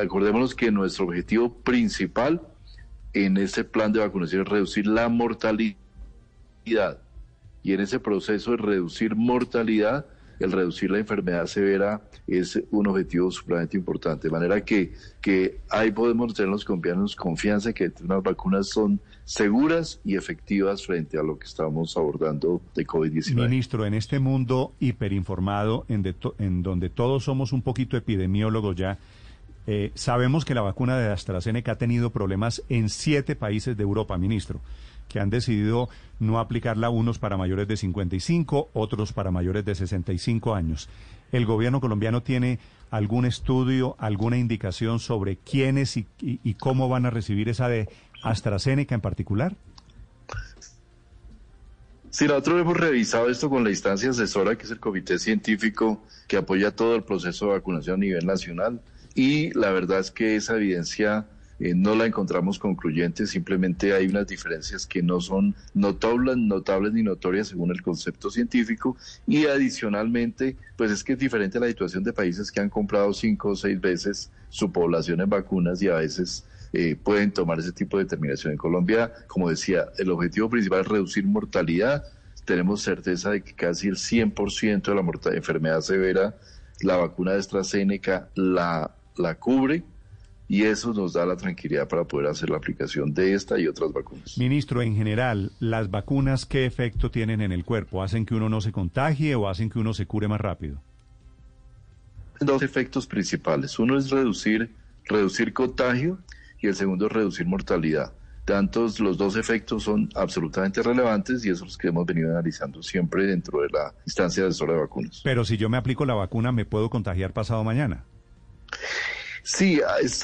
acordémonos 0.00 0.54
que 0.54 0.70
nuestro 0.70 1.06
objetivo 1.06 1.52
principal 1.52 2.40
en 3.12 3.36
este 3.36 3.64
plan 3.64 3.92
de 3.92 4.00
vacunación 4.00 4.42
es 4.42 4.48
reducir 4.48 4.86
la 4.86 5.08
mortalidad. 5.08 5.76
Y 7.62 7.72
en 7.72 7.80
ese 7.80 8.00
proceso 8.00 8.52
de 8.52 8.56
reducir 8.56 9.14
mortalidad, 9.14 10.06
el 10.40 10.50
reducir 10.50 10.90
la 10.90 10.98
enfermedad 10.98 11.46
severa 11.46 12.02
es 12.26 12.60
un 12.70 12.88
objetivo 12.88 13.30
supremamente 13.30 13.76
importante. 13.76 14.28
De 14.28 14.32
manera 14.32 14.64
que, 14.64 14.92
que 15.20 15.60
ahí 15.68 15.92
podemos 15.92 16.34
tenernos 16.34 16.64
confianza, 16.64 17.16
confianza 17.16 17.72
que 17.72 17.92
las 18.06 18.22
vacunas 18.22 18.68
son 18.68 19.00
seguras 19.32 19.98
y 20.04 20.16
efectivas 20.16 20.84
frente 20.84 21.18
a 21.18 21.22
lo 21.22 21.38
que 21.38 21.46
estamos 21.46 21.96
abordando 21.96 22.60
de 22.74 22.86
COVID-19. 22.86 23.48
Ministro, 23.48 23.86
en 23.86 23.94
este 23.94 24.18
mundo 24.18 24.74
hiperinformado, 24.78 25.86
en, 25.88 26.14
en 26.38 26.62
donde 26.62 26.90
todos 26.90 27.24
somos 27.24 27.54
un 27.54 27.62
poquito 27.62 27.96
epidemiólogos 27.96 28.76
ya, 28.76 28.98
eh, 29.66 29.90
sabemos 29.94 30.44
que 30.44 30.54
la 30.54 30.60
vacuna 30.60 30.98
de 30.98 31.10
AstraZeneca 31.10 31.72
ha 31.72 31.78
tenido 31.78 32.10
problemas 32.10 32.62
en 32.68 32.90
siete 32.90 33.34
países 33.34 33.74
de 33.74 33.82
Europa, 33.82 34.18
ministro, 34.18 34.60
que 35.08 35.18
han 35.18 35.30
decidido 35.30 35.88
no 36.20 36.38
aplicarla 36.38 36.90
unos 36.90 37.18
para 37.18 37.38
mayores 37.38 37.66
de 37.68 37.78
55, 37.78 38.68
otros 38.74 39.14
para 39.14 39.30
mayores 39.30 39.64
de 39.64 39.74
65 39.74 40.54
años. 40.54 40.90
¿El 41.30 41.46
gobierno 41.46 41.80
colombiano 41.80 42.22
tiene 42.22 42.58
algún 42.90 43.24
estudio, 43.24 43.96
alguna 43.98 44.36
indicación 44.36 44.98
sobre 44.98 45.38
quiénes 45.38 45.96
y, 45.96 46.06
y 46.20 46.54
cómo 46.54 46.90
van 46.90 47.06
a 47.06 47.10
recibir 47.10 47.48
esa 47.48 47.68
de 47.68 47.88
AstraZeneca 48.22 48.94
en 48.94 49.00
particular? 49.00 49.56
Sí, 52.10 52.26
nosotros 52.26 52.60
hemos 52.60 52.76
revisado 52.76 53.30
esto 53.30 53.48
con 53.48 53.64
la 53.64 53.70
instancia 53.70 54.10
asesora, 54.10 54.56
que 54.56 54.64
es 54.64 54.70
el 54.70 54.80
comité 54.80 55.18
científico 55.18 56.02
que 56.28 56.36
apoya 56.36 56.70
todo 56.70 56.94
el 56.94 57.04
proceso 57.04 57.46
de 57.46 57.52
vacunación 57.52 57.94
a 57.94 58.04
nivel 58.04 58.26
nacional. 58.26 58.82
Y 59.14 59.50
la 59.58 59.70
verdad 59.70 60.00
es 60.00 60.10
que 60.10 60.36
esa 60.36 60.56
evidencia 60.56 61.26
eh, 61.58 61.74
no 61.74 61.94
la 61.94 62.06
encontramos 62.06 62.58
concluyente, 62.58 63.26
simplemente 63.26 63.94
hay 63.94 64.08
unas 64.08 64.26
diferencias 64.26 64.86
que 64.86 65.02
no 65.02 65.20
son 65.20 65.54
notables, 65.74 66.36
notables 66.36 66.92
ni 66.92 67.02
notorias 67.02 67.48
según 67.48 67.70
el 67.70 67.80
concepto 67.80 68.30
científico. 68.30 68.96
Y 69.26 69.46
adicionalmente, 69.46 70.56
pues 70.76 70.90
es 70.90 71.04
que 71.04 71.14
es 71.14 71.18
diferente 71.18 71.60
la 71.60 71.68
situación 71.68 72.02
de 72.04 72.12
países 72.12 72.52
que 72.52 72.60
han 72.60 72.68
comprado 72.68 73.14
cinco 73.14 73.50
o 73.50 73.56
seis 73.56 73.80
veces 73.80 74.30
su 74.48 74.70
población 74.70 75.20
en 75.20 75.30
vacunas 75.30 75.80
y 75.80 75.88
a 75.88 75.94
veces 75.94 76.44
eh, 76.72 76.96
pueden 76.96 77.32
tomar 77.32 77.58
ese 77.58 77.72
tipo 77.72 77.98
de 77.98 78.04
determinación. 78.04 78.52
En 78.52 78.58
Colombia, 78.58 79.12
como 79.26 79.50
decía, 79.50 79.86
el 79.98 80.10
objetivo 80.10 80.48
principal 80.48 80.80
es 80.80 80.88
reducir 80.88 81.26
mortalidad. 81.26 82.04
Tenemos 82.44 82.82
certeza 82.82 83.30
de 83.30 83.42
que 83.42 83.52
casi 83.52 83.88
el 83.88 83.96
100% 83.96 84.82
de 84.82 84.94
la 84.94 85.02
mortalidad, 85.02 85.36
enfermedad 85.36 85.80
severa, 85.80 86.34
la 86.80 86.96
vacuna 86.96 87.32
de 87.32 87.38
AstraZeneca 87.38 88.28
la, 88.34 88.90
la 89.16 89.34
cubre 89.36 89.84
y 90.48 90.64
eso 90.64 90.92
nos 90.92 91.12
da 91.14 91.24
la 91.24 91.36
tranquilidad 91.36 91.88
para 91.88 92.04
poder 92.04 92.28
hacer 92.28 92.50
la 92.50 92.56
aplicación 92.56 93.14
de 93.14 93.34
esta 93.34 93.58
y 93.58 93.66
otras 93.66 93.92
vacunas. 93.92 94.36
Ministro, 94.36 94.82
en 94.82 94.94
general, 94.94 95.52
¿las 95.60 95.90
vacunas 95.90 96.44
qué 96.44 96.66
efecto 96.66 97.10
tienen 97.10 97.40
en 97.40 97.52
el 97.52 97.64
cuerpo? 97.64 98.02
¿Hacen 98.02 98.26
que 98.26 98.34
uno 98.34 98.48
no 98.48 98.60
se 98.60 98.72
contagie 98.72 99.34
o 99.34 99.48
hacen 99.48 99.70
que 99.70 99.78
uno 99.78 99.94
se 99.94 100.06
cure 100.06 100.28
más 100.28 100.40
rápido? 100.40 100.82
Dos 102.40 102.62
efectos 102.62 103.06
principales. 103.06 103.78
Uno 103.78 103.96
es 103.96 104.10
reducir, 104.10 104.70
reducir 105.04 105.52
contagio 105.52 106.18
y 106.62 106.68
el 106.68 106.74
segundo 106.74 107.06
es 107.06 107.12
reducir 107.12 107.46
mortalidad. 107.46 108.12
Tantos 108.44 108.98
los 108.98 109.18
dos 109.18 109.36
efectos 109.36 109.84
son 109.84 110.08
absolutamente 110.14 110.82
relevantes 110.82 111.44
y 111.44 111.50
eso 111.50 111.64
es 111.64 111.72
los 111.72 111.78
que 111.78 111.88
hemos 111.88 112.06
venido 112.06 112.30
analizando 112.30 112.82
siempre 112.82 113.26
dentro 113.26 113.60
de 113.60 113.68
la 113.68 113.94
instancia 114.04 114.42
de 114.44 114.48
asesora 114.48 114.74
de 114.74 114.80
vacunas. 114.80 115.20
Pero 115.22 115.44
si 115.44 115.56
yo 115.56 115.68
me 115.68 115.76
aplico 115.76 116.04
la 116.06 116.14
vacuna, 116.14 116.50
¿me 116.50 116.64
puedo 116.64 116.90
contagiar 116.90 117.32
pasado 117.32 117.62
mañana? 117.62 118.04
Sí, 119.44 119.80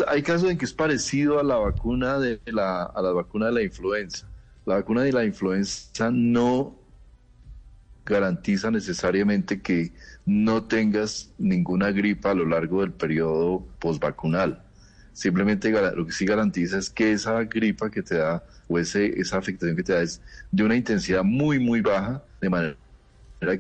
hay 0.07 0.23
casos 0.23 0.51
en 0.51 0.59
que 0.59 0.65
es 0.65 0.73
parecido 0.73 1.39
a 1.39 1.43
la 1.45 1.57
vacuna 1.57 2.19
de 2.19 2.41
la, 2.47 2.85
a 2.85 3.03
la 3.03 3.13
vacuna 3.13 3.47
de 3.47 3.53
la 3.53 3.63
influenza. 3.63 4.29
La 4.65 4.77
vacuna 4.77 5.03
de 5.03 5.13
la 5.13 5.25
influenza 5.25 6.11
no 6.11 6.77
garantiza 8.05 8.71
necesariamente 8.71 9.61
que 9.61 9.93
no 10.25 10.65
tengas 10.65 11.33
ninguna 11.39 11.91
gripa 11.91 12.31
a 12.31 12.35
lo 12.35 12.47
largo 12.47 12.81
del 12.81 12.93
periodo 12.93 13.67
postvacunal. 13.79 14.63
Simplemente 15.19 15.73
lo 15.73 16.07
que 16.07 16.13
sí 16.13 16.25
garantiza 16.25 16.79
es 16.79 16.91
que 16.91 17.11
esa 17.11 17.43
gripa 17.43 17.91
que 17.91 18.05
te 18.05 18.19
da 18.19 18.45
o 18.69 18.79
ese, 18.79 19.19
esa 19.19 19.39
afectación 19.39 19.75
que 19.75 19.83
te 19.83 19.93
da 19.93 20.01
es 20.01 20.23
de 20.53 20.63
una 20.63 20.77
intensidad 20.77 21.25
muy, 21.25 21.59
muy 21.59 21.81
baja, 21.81 22.23
de 22.41 22.49
manera 22.49 22.77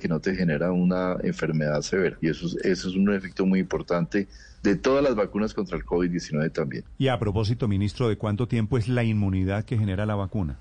que 0.00 0.06
no 0.06 0.20
te 0.20 0.36
genera 0.36 0.70
una 0.70 1.16
enfermedad 1.20 1.82
severa. 1.82 2.16
Y 2.20 2.28
eso, 2.28 2.46
eso 2.62 2.88
es 2.88 2.94
un 2.94 3.12
efecto 3.12 3.44
muy 3.44 3.58
importante 3.58 4.28
de 4.62 4.76
todas 4.76 5.02
las 5.02 5.16
vacunas 5.16 5.52
contra 5.52 5.76
el 5.76 5.84
COVID-19 5.84 6.52
también. 6.52 6.84
Y 6.96 7.08
a 7.08 7.18
propósito, 7.18 7.66
ministro, 7.66 8.08
¿de 8.08 8.16
cuánto 8.16 8.46
tiempo 8.46 8.78
es 8.78 8.86
la 8.86 9.02
inmunidad 9.02 9.64
que 9.64 9.76
genera 9.76 10.06
la 10.06 10.14
vacuna? 10.14 10.60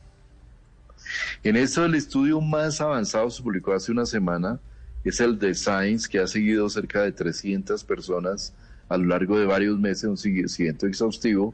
En 1.43 1.57
eso 1.57 1.85
el 1.85 1.93
estudio 1.93 2.41
más 2.41 2.81
avanzado 2.81 3.29
se 3.29 3.43
publicó 3.43 3.71
hace 3.71 3.91
una 3.91 4.07
semana, 4.07 4.59
es 5.03 5.19
el 5.19 5.37
de 5.37 5.53
Science, 5.53 6.09
que 6.09 6.17
ha 6.17 6.25
seguido 6.25 6.67
cerca 6.71 7.03
de 7.03 7.11
300 7.11 7.83
personas 7.83 8.55
a 8.89 8.97
lo 8.97 9.05
largo 9.05 9.39
de 9.39 9.45
varios 9.45 9.79
meses 9.79 10.05
un 10.05 10.17
seguimiento 10.17 10.87
exhaustivo 10.87 11.53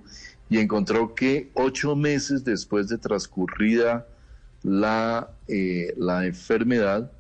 y 0.49 0.59
encontró 0.59 1.15
que 1.15 1.49
ocho 1.53 1.95
meses 1.95 2.43
después 2.43 2.87
de 2.87 2.97
transcurrida 2.97 4.05
la, 4.61 5.29
eh, 5.47 5.93
la 5.97 6.25
enfermedad, 6.25 7.11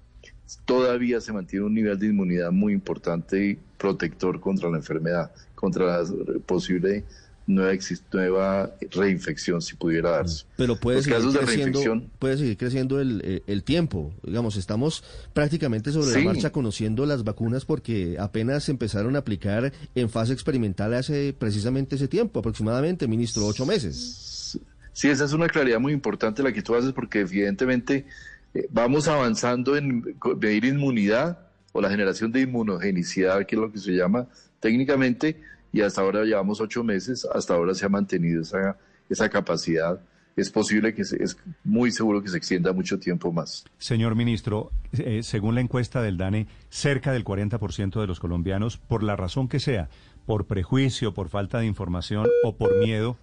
todavía 0.65 1.19
se 1.19 1.33
mantiene 1.33 1.65
un 1.65 1.73
nivel 1.73 1.97
de 1.99 2.07
inmunidad 2.07 2.51
muy 2.51 2.73
importante 2.73 3.45
y 3.45 3.59
protector 3.77 4.39
contra 4.39 4.69
la 4.69 4.77
enfermedad, 4.77 5.31
contra 5.55 6.03
la 6.03 6.09
posible 6.45 7.03
nueva, 7.47 7.77
nueva 8.11 8.71
reinfección 8.91 9.61
si 9.61 9.75
pudiera 9.75 10.11
darse. 10.11 10.45
Pero 10.57 10.75
puede, 10.75 11.01
seguir 11.01 11.19
creciendo, 11.37 12.03
puede 12.19 12.37
seguir 12.37 12.57
creciendo 12.57 12.99
el, 12.99 13.21
eh, 13.23 13.43
el, 13.47 13.63
tiempo. 13.63 14.13
Digamos, 14.23 14.55
estamos 14.55 15.03
prácticamente 15.33 15.91
sobre 15.91 16.19
la 16.19 16.25
marcha 16.25 16.51
conociendo 16.51 17.05
las 17.05 17.23
vacunas 17.23 17.65
porque 17.65 18.17
apenas 18.19 18.69
empezaron 18.69 19.15
a 19.15 19.19
aplicar 19.19 19.73
en 19.95 20.09
fase 20.09 20.33
experimental 20.33 20.93
hace 20.93 21.33
precisamente 21.37 21.95
ese 21.95 22.07
tiempo, 22.07 22.39
aproximadamente, 22.39 23.07
ministro, 23.07 23.45
ocho 23.45 23.65
meses. 23.65 24.59
Sí, 24.93 25.09
esa 25.09 25.25
es 25.25 25.33
una 25.33 25.47
claridad 25.47 25.79
muy 25.79 25.91
importante 25.91 26.43
la 26.43 26.53
que 26.53 26.61
tú 26.61 26.75
haces 26.75 26.93
porque 26.93 27.21
evidentemente 27.21 28.05
eh, 28.53 28.67
vamos 28.69 29.07
avanzando 29.07 29.75
en 29.75 30.15
medir 30.39 30.65
inmunidad 30.65 31.39
o 31.71 31.81
la 31.81 31.89
generación 31.89 32.31
de 32.31 32.41
inmunogenicidad, 32.41 33.45
que 33.45 33.55
es 33.55 33.61
lo 33.61 33.71
que 33.71 33.79
se 33.79 33.91
llama 33.91 34.27
técnicamente, 34.59 35.41
y 35.73 35.81
hasta 35.81 36.01
ahora 36.01 36.23
llevamos 36.23 36.61
ocho 36.61 36.83
meses, 36.83 37.27
hasta 37.33 37.55
ahora 37.55 37.73
se 37.73 37.85
ha 37.85 37.89
mantenido 37.89 38.43
esa, 38.43 38.77
esa 39.09 39.27
capacidad. 39.27 39.99
Es 40.35 40.49
posible 40.49 40.93
que 40.93 41.01
es 41.01 41.37
muy 41.63 41.91
seguro 41.91 42.21
que 42.21 42.29
se 42.29 42.37
extienda 42.37 42.71
mucho 42.73 42.99
tiempo 42.99 43.31
más. 43.31 43.65
Señor 43.79 44.15
ministro, 44.15 44.71
eh, 44.93 45.21
según 45.23 45.55
la 45.55 45.61
encuesta 45.61 46.01
del 46.01 46.17
DANE, 46.17 46.47
cerca 46.69 47.11
del 47.11 47.23
40% 47.23 47.99
de 47.99 48.07
los 48.07 48.19
colombianos, 48.19 48.77
por 48.77 49.03
la 49.03 49.15
razón 49.15 49.47
que 49.47 49.59
sea, 49.59 49.89
por 50.25 50.45
prejuicio, 50.45 51.13
por 51.13 51.29
falta 51.29 51.59
de 51.59 51.65
información 51.65 52.27
o 52.43 52.55
por 52.55 52.77
miedo, 52.79 53.17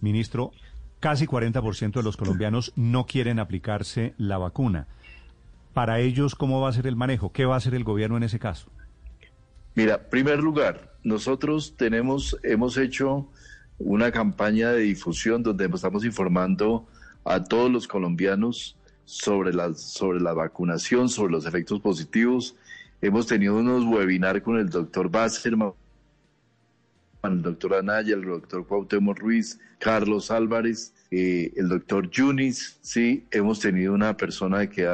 ministro, 0.00 0.52
casi 1.00 1.26
40% 1.26 1.94
de 1.94 2.02
los 2.02 2.16
colombianos 2.16 2.72
no 2.76 3.06
quieren 3.06 3.40
aplicarse 3.40 4.14
la 4.18 4.38
vacuna. 4.38 4.86
Para 5.74 6.00
ellos, 6.00 6.34
¿cómo 6.36 6.60
va 6.60 6.68
a 6.68 6.72
ser 6.72 6.86
el 6.86 6.96
manejo? 6.96 7.32
¿Qué 7.32 7.44
va 7.44 7.54
a 7.54 7.58
hacer 7.58 7.74
el 7.74 7.84
gobierno 7.84 8.16
en 8.16 8.22
ese 8.24 8.38
caso? 8.38 8.68
Mira, 9.74 10.10
primer 10.10 10.38
lugar, 10.40 10.92
nosotros 11.02 11.74
tenemos, 11.78 12.36
hemos 12.42 12.76
hecho 12.76 13.28
una 13.78 14.12
campaña 14.12 14.70
de 14.72 14.82
difusión 14.82 15.42
donde 15.42 15.64
estamos 15.64 16.04
informando 16.04 16.86
a 17.24 17.42
todos 17.42 17.70
los 17.70 17.88
colombianos 17.88 18.76
sobre 19.06 19.54
la, 19.54 19.72
sobre 19.72 20.20
la 20.20 20.34
vacunación, 20.34 21.08
sobre 21.08 21.32
los 21.32 21.46
efectos 21.46 21.80
positivos. 21.80 22.54
Hemos 23.00 23.26
tenido 23.26 23.56
unos 23.56 23.84
webinars 23.84 24.42
con 24.42 24.58
el 24.58 24.68
doctor 24.68 25.10
Basserman, 25.10 25.72
el 27.24 27.40
doctor 27.40 27.74
Anaya, 27.76 28.14
el 28.14 28.26
doctor 28.26 28.66
Cuauhtémoc 28.66 29.18
Ruiz, 29.18 29.58
Carlos 29.78 30.30
Álvarez, 30.30 30.92
eh, 31.10 31.50
el 31.56 31.68
doctor 31.68 32.10
Yunis, 32.10 32.78
sí, 32.82 33.26
hemos 33.30 33.58
tenido 33.60 33.94
una 33.94 34.16
persona 34.16 34.68
que, 34.68 34.86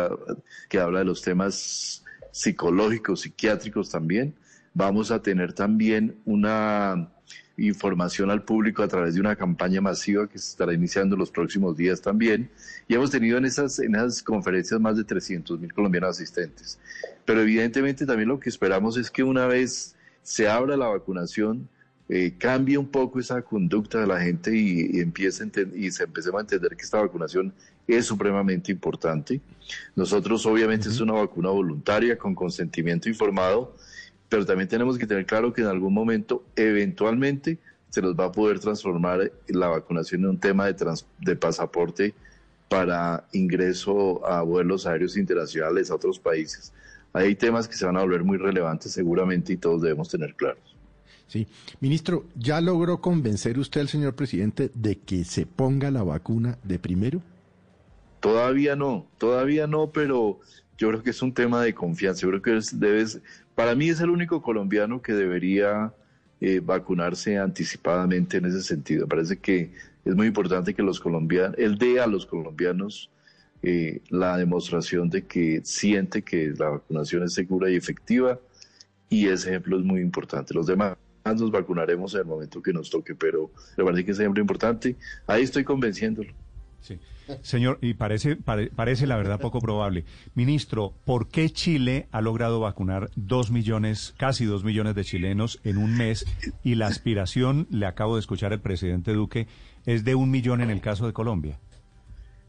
que 0.69 0.79
habla 0.79 1.01
de 1.01 1.05
los 1.05 1.21
temas 1.21 2.05
psicológicos, 2.31 3.23
psiquiátricos 3.23 3.91
también. 3.91 4.35
Vamos 4.75 5.11
a 5.11 5.23
tener 5.23 5.53
también 5.53 6.17
una 6.25 7.11
información 7.59 8.31
al 8.31 8.43
público 8.45 8.83
a 8.83 8.89
través 8.89 9.15
de 9.15 9.21
una 9.21 9.35
campaña 9.35 9.81
masiva 9.81 10.29
que 10.29 10.39
se 10.39 10.51
estará 10.51 10.73
iniciando 10.73 11.17
los 11.17 11.31
próximos 11.31 11.77
días 11.77 12.01
también. 12.01 12.51
Y 12.87 12.95
hemos 12.95 13.11
tenido 13.11 13.37
en 13.39 13.45
esas, 13.45 13.79
en 13.81 13.97
esas 13.97 14.23
conferencias 14.23 14.81
más 14.81 14.97
de 14.97 15.05
300 15.05 15.59
mil 15.59 15.73
colombianos 15.73 16.11
asistentes. 16.11 16.79
Pero 17.25 17.41
evidentemente 17.43 18.07
también 18.07 18.29
lo 18.29 18.39
que 18.39 18.49
esperamos 18.49 18.97
es 18.97 19.11
que 19.11 19.23
una 19.23 19.47
vez 19.47 19.97
se 20.23 20.49
abra 20.49 20.77
la 20.77 20.89
vacunación, 20.89 21.69
eh, 22.09 22.35
cambie 22.39 22.79
un 22.79 22.89
poco 22.89 23.19
esa 23.19 23.43
conducta 23.43 24.01
de 24.01 24.07
la 24.07 24.21
gente 24.21 24.57
y, 24.57 25.01
empiece 25.01 25.51
y 25.75 25.91
se 25.91 26.05
empecemos 26.05 26.39
a 26.39 26.43
entender 26.43 26.75
que 26.77 26.85
esta 26.85 27.01
vacunación 27.01 27.53
es 27.87 28.07
supremamente 28.07 28.73
importante. 28.73 29.41
Nosotros 29.95 30.47
obviamente 30.47 30.89
es 30.89 31.01
una 31.01 31.15
vacuna 31.15 31.51
voluntaria 31.51 32.17
con 32.17 32.35
consentimiento 32.35 33.09
informado 33.09 33.75
pero 34.29 34.45
también 34.45 34.69
tenemos 34.69 34.99
que 34.99 35.07
tener 35.07 35.27
claro 35.27 35.53
que 35.53 35.63
en 35.63 35.69
algún 35.69 35.95
momento, 35.95 36.45
eventualmente, 36.57 37.59
se 37.89 38.03
nos 38.03 38.15
va 38.15 38.27
a 38.27 38.33
poder 38.33 38.59
transformar 38.59 39.33
la 39.49 39.69
vacunación 39.69 40.23
en 40.23 40.31
un 40.31 40.39
tema 40.39 40.67
de, 40.67 40.77
de 41.21 41.37
pasaporte 41.37 42.15
para 42.69 43.25
ingreso 43.33 44.25
a 44.27 44.43
vuelos 44.43 44.87
aéreos 44.87 45.17
internacionales 45.17 45.91
a 45.91 45.95
otros 45.95 46.19
países. 46.19 46.73
Hay 47.15 47.35
temas 47.35 47.67
que 47.67 47.75
se 47.75 47.87
van 47.87 47.97
a 47.97 48.03
volver 48.03 48.23
muy 48.23 48.37
relevantes 48.37 48.93
seguramente 48.93 49.55
y 49.55 49.57
todos 49.57 49.81
debemos 49.81 50.11
tener 50.11 50.35
claros. 50.35 50.77
Sí, 51.27 51.47
ministro, 51.81 52.25
¿ya 52.35 52.61
logró 52.61 53.01
convencer 53.01 53.59
usted 53.59 53.83
al 53.83 53.89
señor 53.89 54.15
presidente 54.15 54.71
de 54.75 54.99
que 54.99 55.25
se 55.25 55.47
ponga 55.47 55.91
la 55.91 56.03
vacuna 56.03 56.59
de 56.65 56.79
primero? 56.79 57.23
Todavía 58.21 58.77
no, 58.77 59.07
todavía 59.19 59.67
no, 59.67 59.91
pero 59.91 60.41
yo 60.79 60.89
creo 60.89 61.03
que 61.03 61.11
es 61.11 61.21
un 61.23 61.35
tema 61.35 61.63
de 61.63 61.75
confianza. 61.75 62.23
Yo 62.23 62.29
creo 62.29 62.43
que 62.43 62.61
debes, 62.75 63.21
para 63.55 63.75
mí 63.75 63.91
es 63.91 64.01
el 64.01 64.11
único 64.11 64.41
colombiano 64.41 65.03
que 65.03 65.13
debería 65.13 65.93
eh, 66.41 66.61
vacunarse 66.65 67.37
anticipadamente 67.37 68.37
en 68.37 68.47
ese 68.47 68.63
sentido. 68.63 69.09
Parece 69.09 69.39
que 69.39 69.73
es 70.05 70.15
muy 70.15 70.29
importante 70.29 70.73
que 70.73 70.83
los 70.83 71.01
colombianos, 71.01 71.57
él 71.59 71.77
dé 71.77 72.01
a 72.01 72.07
los 72.07 72.25
colombianos 72.25 73.11
eh, 73.63 74.01
la 74.09 74.37
demostración 74.37 75.11
de 75.11 75.27
que 75.27 75.61
siente 75.65 76.23
que 76.23 76.55
la 76.57 76.69
vacunación 76.71 77.25
es 77.25 77.35
segura 77.35 77.69
y 77.69 77.75
efectiva 77.75 78.39
y 79.11 79.27
ese 79.27 79.51
ejemplo 79.51 79.79
es 79.79 79.85
muy 79.85 80.01
importante. 80.01 80.55
Los 80.55 80.69
demás 80.69 80.97
nos 81.25 81.51
vacunaremos 81.51 82.15
en 82.15 82.21
el 82.21 82.27
momento 82.27 82.63
que 82.63 82.73
nos 82.73 82.89
toque, 82.89 83.17
pero 83.17 83.51
me 83.77 83.85
parece 83.85 84.05
que 84.05 84.13
es 84.13 84.21
ejemplo 84.21 84.41
importante. 84.41 84.95
Ahí 85.27 85.43
estoy 85.43 85.65
convenciéndolo. 85.65 86.33
Sí. 86.81 86.99
Señor, 87.43 87.79
y 87.83 87.95
parece, 87.95 88.37
parece 88.37 89.07
la 89.07 89.17
verdad 89.17 89.41
poco 89.41 89.61
probable. 89.61 90.05
Ministro, 90.35 90.95
¿por 91.05 91.29
qué 91.29 91.51
Chile 91.51 92.09
ha 92.11 92.21
logrado 92.21 92.61
vacunar 92.61 93.11
dos 93.17 93.51
millones, 93.51 94.15
casi 94.17 94.47
dos 94.47 94.65
millones 94.65 94.95
de 94.95 95.05
chilenos 95.05 95.61
en 95.65 95.77
un 95.77 95.97
mes 95.97 96.25
y 96.63 96.77
la 96.77 96.87
aspiración, 96.87 97.67
le 97.71 97.87
acabo 97.87 98.15
de 98.15 98.21
escuchar 98.21 98.53
el 98.53 98.61
presidente 98.61 99.13
Duque, 99.13 99.47
es 99.85 100.05
de 100.05 100.15
un 100.15 100.31
millón 100.31 100.61
en 100.61 100.71
el 100.71 100.81
caso 100.81 101.07
de 101.07 101.13
Colombia? 101.13 101.59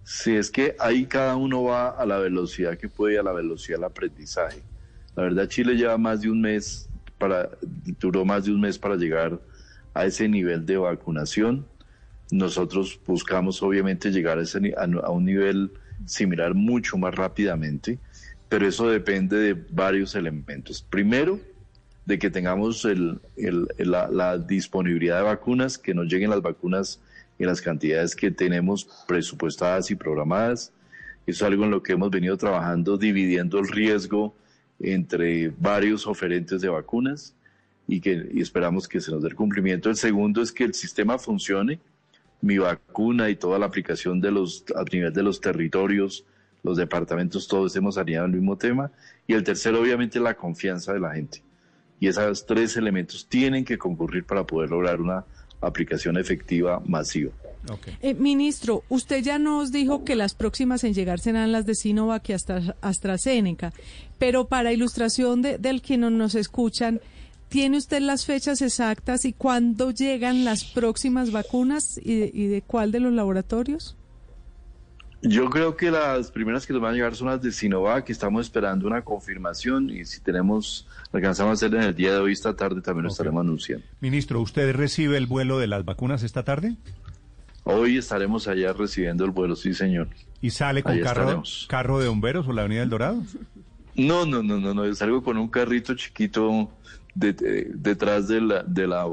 Sí, 0.03 0.35
es 0.35 0.49
que 0.49 0.75
ahí 0.79 1.05
cada 1.05 1.35
uno 1.35 1.63
va 1.63 1.89
a 1.89 2.05
la 2.05 2.17
velocidad 2.17 2.77
que 2.77 2.89
puede, 2.89 3.19
a 3.19 3.23
la 3.23 3.33
velocidad 3.33 3.77
del 3.77 3.85
aprendizaje. 3.85 4.63
La 5.15 5.23
verdad, 5.23 5.47
Chile 5.47 5.75
lleva 5.75 5.97
más 5.97 6.21
de 6.21 6.31
un 6.31 6.41
mes, 6.41 6.89
para, 7.17 7.49
duró 7.99 8.25
más 8.25 8.45
de 8.45 8.51
un 8.51 8.61
mes 8.61 8.79
para 8.79 8.95
llegar 8.95 9.39
a 9.93 10.05
ese 10.05 10.27
nivel 10.29 10.65
de 10.65 10.77
vacunación. 10.77 11.67
Nosotros 12.31 12.99
buscamos 13.05 13.61
obviamente 13.63 14.11
llegar 14.11 14.37
a, 14.37 14.43
ese, 14.43 14.73
a, 14.77 15.11
un 15.11 15.25
nivel 15.25 15.71
similar 16.05 16.53
mucho 16.53 16.97
más 16.97 17.15
rápidamente, 17.15 17.99
pero 18.47 18.67
eso 18.67 18.89
depende 18.89 19.37
de 19.37 19.53
varios 19.53 20.15
elementos. 20.15 20.81
Primero, 20.81 21.39
de 22.05 22.17
que 22.17 22.29
tengamos 22.29 22.85
el, 22.85 23.19
la, 23.77 24.07
la 24.07 24.37
disponibilidad 24.37 25.17
de 25.17 25.23
vacunas, 25.23 25.77
que 25.77 25.93
nos 25.93 26.07
lleguen 26.07 26.31
las 26.31 26.41
vacunas 26.41 26.99
en 27.39 27.47
las 27.47 27.61
cantidades 27.61 28.15
que 28.15 28.31
tenemos 28.31 28.87
presupuestadas 29.07 29.89
y 29.91 29.95
programadas. 29.95 30.73
Eso 31.25 31.45
es 31.45 31.51
algo 31.51 31.63
en 31.63 31.71
lo 31.71 31.81
que 31.81 31.93
hemos 31.93 32.09
venido 32.09 32.37
trabajando, 32.37 32.97
dividiendo 32.97 33.59
el 33.59 33.67
riesgo 33.67 34.35
entre 34.79 35.49
varios 35.57 36.07
oferentes 36.07 36.61
de 36.61 36.69
vacunas 36.69 37.35
y 37.87 38.01
que 38.01 38.29
esperamos 38.35 38.87
que 38.87 39.01
se 39.01 39.11
nos 39.11 39.21
dé 39.21 39.29
el 39.29 39.35
cumplimiento. 39.35 39.89
El 39.89 39.95
segundo 39.95 40.41
es 40.41 40.51
que 40.51 40.63
el 40.63 40.73
sistema 40.73 41.17
funcione, 41.17 41.79
mi 42.41 42.57
vacuna 42.57 43.29
y 43.29 43.35
toda 43.35 43.59
la 43.59 43.65
aplicación 43.65 44.21
de 44.21 44.31
los, 44.31 44.65
a 44.75 44.83
nivel 44.83 45.13
de 45.13 45.23
los 45.23 45.41
territorios, 45.41 46.25
los 46.63 46.77
departamentos, 46.77 47.47
todos 47.47 47.67
estemos 47.67 47.97
alineados 47.97 48.29
al 48.29 48.35
mismo 48.35 48.57
tema. 48.57 48.91
Y 49.27 49.33
el 49.33 49.43
tercero, 49.43 49.81
obviamente, 49.81 50.19
la 50.19 50.35
confianza 50.35 50.93
de 50.93 50.99
la 50.99 51.13
gente. 51.13 51.41
Y 51.99 52.07
esos 52.07 52.45
tres 52.45 52.77
elementos 52.77 53.27
tienen 53.27 53.65
que 53.65 53.77
concurrir 53.77 54.23
para 54.23 54.45
poder 54.45 54.69
lograr 54.69 55.01
una 55.01 55.25
aplicación 55.61 56.17
efectiva 56.17 56.81
masiva. 56.85 57.31
Eh, 58.01 58.13
ministro, 58.13 58.83
usted 58.87 59.21
ya 59.21 59.37
nos 59.37 59.71
dijo 59.71 60.05
que 60.05 60.15
las 60.15 60.33
próximas 60.33 60.83
en 60.85 60.93
llegar 60.93 61.19
serán 61.19 61.51
las 61.51 61.65
de 61.65 61.75
Sinovac 61.75 62.29
y 62.29 62.33
hasta 62.33 62.75
AstraZeneca, 62.81 63.73
pero 64.17 64.47
para 64.47 64.71
ilustración 64.71 65.41
de, 65.41 65.57
del 65.57 65.81
que 65.81 65.97
no 65.97 66.09
nos 66.09 66.35
escuchan, 66.35 67.01
¿tiene 67.49 67.77
usted 67.77 67.99
las 68.01 68.25
fechas 68.25 68.61
exactas 68.61 69.25
y 69.25 69.33
cuándo 69.33 69.91
llegan 69.91 70.45
las 70.45 70.63
próximas 70.63 71.31
vacunas 71.31 71.99
y 72.01 72.19
de, 72.19 72.31
y 72.33 72.47
de 72.47 72.61
cuál 72.61 72.91
de 72.91 72.99
los 72.99 73.13
laboratorios? 73.13 73.97
Yo 75.21 75.49
creo 75.49 75.75
que 75.75 75.91
las 75.91 76.31
primeras 76.31 76.65
que 76.65 76.71
nos 76.71 76.81
van 76.81 76.93
a 76.93 76.95
llegar 76.95 77.13
son 77.13 77.27
las 77.27 77.41
de 77.41 77.51
Sinovac, 77.51 78.09
estamos 78.09 78.45
esperando 78.45 78.87
una 78.87 79.01
confirmación 79.01 79.89
y 79.89 80.05
si 80.05 80.21
tenemos, 80.21 80.87
alcanzamos 81.11 81.51
a 81.51 81.53
hacer 81.65 81.75
en 81.75 81.83
el 81.83 81.93
día 81.93 82.13
de 82.13 82.19
hoy, 82.19 82.31
esta 82.31 82.55
tarde 82.55 82.81
también 82.81 83.03
lo 83.03 83.09
estaremos 83.09 83.41
anunciando. 83.41 83.85
Ministro, 83.99 84.39
¿usted 84.39 84.73
recibe 84.73 85.17
el 85.17 85.25
vuelo 85.25 85.59
de 85.59 85.67
las 85.67 85.83
vacunas 85.83 86.23
esta 86.23 86.43
tarde? 86.43 86.77
Hoy 87.65 87.97
estaremos 87.97 88.47
allá 88.47 88.71
recibiendo 88.71 89.25
el 89.25 89.31
vuelo, 89.31 89.57
sí 89.57 89.73
señor. 89.73 90.07
¿Y 90.41 90.51
sale 90.51 90.83
con 90.83 90.97
carro, 91.01 91.43
carro 91.67 91.99
de 91.99 92.07
bomberos 92.07 92.47
o 92.47 92.53
la 92.53 92.61
Avenida 92.61 92.79
del 92.79 92.89
Dorado? 92.89 93.21
No, 93.95 94.25
no, 94.25 94.41
no, 94.41 94.57
no, 94.57 94.73
no, 94.73 94.95
salgo 94.95 95.21
con 95.21 95.37
un 95.37 95.49
carrito 95.49 95.93
chiquito 95.95 96.71
detrás 97.19 98.27
de 98.27 98.39
la, 98.39 98.63
de 98.63 98.87
la, 98.87 99.05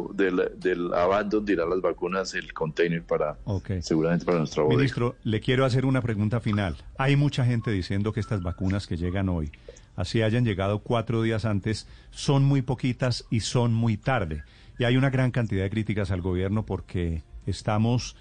del 0.57 0.89
van 0.89 1.29
donde 1.29 1.53
irán 1.53 1.71
las 1.71 1.81
vacunas, 1.81 2.35
el 2.35 2.52
container 2.52 3.02
para 3.02 3.37
seguramente 3.80 4.25
para 4.25 4.39
nuestra 4.39 4.63
bodega. 4.63 4.78
Ministro, 4.78 5.17
le 5.25 5.41
quiero 5.41 5.65
hacer 5.65 5.85
una 5.85 6.00
pregunta 6.00 6.41
final. 6.41 6.76
Hay 6.99 7.17
mucha 7.17 7.45
gente 7.45 7.71
diciendo 7.71 8.13
que 8.13 8.21
estas 8.21 8.43
vacunas 8.43 8.87
que 8.87 8.97
llegan 8.97 9.28
hoy, 9.28 9.50
así 9.97 10.23
hayan 10.23 10.45
llegado 10.45 10.80
cuatro 10.80 11.23
días 11.23 11.45
antes, 11.45 11.89
son 12.11 12.45
muy 12.45 12.63
poquitas 12.63 13.25
y 13.30 13.41
son 13.41 13.75
muy 13.75 13.97
tarde. 13.97 14.45
Y 14.78 14.85
hay 14.85 14.97
una 14.97 15.11
gran 15.11 15.30
cantidad 15.30 15.65
de 15.65 15.71
críticas 15.71 16.11
al 16.11 16.21
gobierno 16.21 16.65
porque 16.65 17.23
estamos 17.47 18.17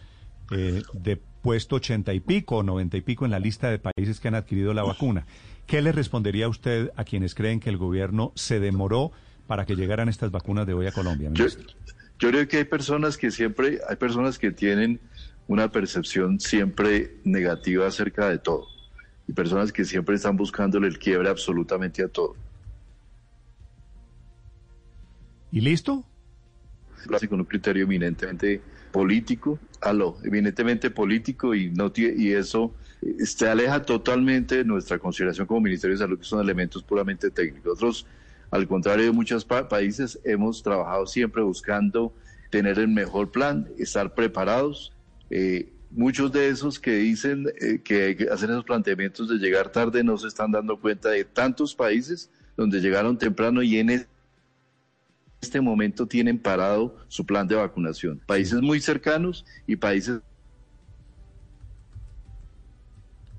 eh, 0.51 0.81
de 0.93 1.21
puesto 1.41 1.75
ochenta 1.75 2.13
y 2.13 2.21
pico, 2.21 2.63
noventa 2.63 2.97
y 2.97 3.01
pico 3.01 3.25
en 3.25 3.31
la 3.31 3.39
lista 3.39 3.69
de 3.69 3.77
países 3.77 4.19
que 4.19 4.29
han 4.29 4.35
adquirido 4.35 4.73
la 4.73 4.83
vacuna. 4.83 5.25
¿Qué 5.67 5.81
le 5.81 5.91
respondería 5.91 6.47
usted 6.47 6.91
a 6.95 7.03
quienes 7.03 7.35
creen 7.35 7.59
que 7.59 7.69
el 7.69 7.77
gobierno 7.77 8.31
se 8.35 8.59
demoró 8.59 9.11
para 9.47 9.65
que 9.65 9.75
llegaran 9.75 10.09
estas 10.09 10.31
vacunas 10.31 10.65
de 10.65 10.73
hoy 10.73 10.87
a 10.87 10.91
Colombia? 10.91 11.29
Yo, 11.33 11.47
creo 12.17 12.47
que 12.47 12.57
hay 12.57 12.63
personas 12.63 13.17
que 13.17 13.31
siempre, 13.31 13.79
hay 13.87 13.95
personas 13.95 14.39
que 14.39 14.51
tienen 14.51 14.99
una 15.47 15.71
percepción 15.71 16.39
siempre 16.39 17.17
negativa 17.23 17.87
acerca 17.87 18.29
de 18.29 18.39
todo 18.39 18.67
y 19.27 19.33
personas 19.33 19.71
que 19.71 19.85
siempre 19.85 20.15
están 20.15 20.37
buscándole 20.37 20.87
el 20.87 20.97
quiebre 20.97 21.29
absolutamente 21.29 22.03
a 22.03 22.07
todo. 22.07 22.35
¿Y 25.51 25.61
listo? 25.61 26.03
Con 27.29 27.39
un 27.39 27.45
criterio 27.45 27.83
eminentemente 27.83 28.61
político, 28.91 29.59
aló, 29.81 30.17
eminentemente 30.23 30.89
político 30.89 31.53
y 31.53 31.69
no 31.69 31.91
y 31.95 32.31
eso 32.31 32.73
eh, 33.01 33.25
se 33.25 33.47
aleja 33.47 33.83
totalmente 33.83 34.57
de 34.57 34.65
nuestra 34.65 34.97
consideración 34.97 35.45
como 35.45 35.61
Ministerio 35.61 35.95
de 35.95 35.99
Salud, 35.99 36.17
que 36.17 36.25
son 36.25 36.41
elementos 36.41 36.81
puramente 36.81 37.29
técnicos. 37.29 37.65
Nosotros 37.65 38.07
al 38.51 38.67
contrario 38.67 39.05
de 39.05 39.11
muchos 39.11 39.45
países, 39.45 40.19
hemos 40.23 40.63
trabajado 40.63 41.05
siempre 41.07 41.41
buscando 41.41 42.13
tener 42.49 42.79
el 42.79 42.87
mejor 42.87 43.31
plan, 43.31 43.67
estar 43.77 44.13
preparados. 44.13 44.93
Eh, 45.29 45.71
muchos 45.91 46.31
de 46.31 46.49
esos 46.49 46.79
que 46.79 46.95
dicen 46.95 47.47
eh, 47.61 47.81
que 47.83 48.27
hacen 48.31 48.49
esos 48.49 48.65
planteamientos 48.65 49.29
de 49.29 49.35
llegar 49.35 49.71
tarde 49.71 50.03
no 50.03 50.17
se 50.17 50.27
están 50.27 50.51
dando 50.51 50.79
cuenta 50.79 51.09
de 51.09 51.23
tantos 51.23 51.73
países 51.73 52.29
donde 52.55 52.79
llegaron 52.79 53.17
temprano 53.17 53.63
y 53.63 53.77
en 53.77 54.05
este 55.41 55.61
momento 55.61 56.07
tienen 56.07 56.39
parado 56.39 56.95
su 57.07 57.25
plan 57.25 57.47
de 57.47 57.55
vacunación. 57.55 58.21
Países 58.25 58.61
muy 58.61 58.79
cercanos 58.79 59.45
y 59.67 59.75
países 59.75 60.21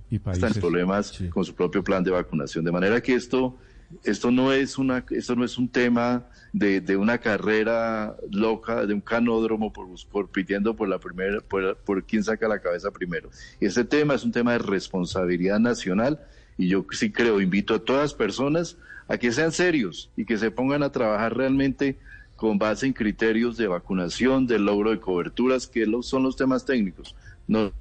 y 0.09 0.19
países, 0.19 0.45
están 0.45 0.57
en 0.57 0.61
problemas 0.61 1.19
con 1.31 1.45
su 1.45 1.55
propio 1.55 1.83
plan 1.83 2.05
de 2.05 2.11
vacunación. 2.11 2.65
De 2.65 2.71
manera 2.71 3.01
que 3.01 3.15
esto 3.15 3.57
esto 4.05 4.31
no 4.31 4.53
es 4.53 4.79
una, 4.79 5.05
esto 5.11 5.37
no 5.37 5.45
es 5.45 5.59
un 5.59 5.69
tema 5.69 6.27
de, 6.53 6.81
de 6.81 6.97
una 6.97 7.19
carrera 7.19 8.17
loca, 8.31 8.87
de 8.87 8.95
un 8.95 9.01
canódromo 9.01 9.73
por, 9.73 9.89
por 10.11 10.31
pidiendo 10.31 10.75
por 10.75 10.89
la 10.89 10.99
primera, 10.99 11.41
por, 11.41 11.77
por 11.79 12.05
quién 12.05 12.25
saca 12.25 12.49
la 12.49 12.61
cabeza 12.61 12.91
primero. 12.91 13.31
Este 13.61 13.85
tema 13.85 14.15
es 14.15 14.25
un 14.25 14.33
tema 14.33 14.53
de 14.53 14.59
responsabilidad 14.59 15.59
nacional 15.59 16.21
y 16.59 16.69
yo 16.69 16.87
sí 16.91 17.11
creo, 17.11 17.41
invito 17.41 17.75
a 17.75 17.85
todas 17.85 18.15
personas 18.15 18.77
a 19.09 19.19
que 19.19 19.33
sean 19.33 19.53
serios 19.53 20.11
y 20.17 20.25
que 20.25 20.39
se 20.39 20.51
pongan 20.51 20.83
a 20.83 20.91
trabajar 20.91 21.37
realmente 21.37 21.99
con 22.35 22.59
base 22.59 22.87
en 22.87 22.93
criterios 22.93 23.57
de 23.57 23.67
vacunación, 23.67 24.47
de 24.47 24.59
logro 24.59 24.91
de 24.91 25.01
coberturas, 25.01 25.67
que 25.67 25.87
son 26.03 26.23
los 26.23 26.37
temas 26.37 26.65
técnicos, 26.65 27.15
no 27.47 27.73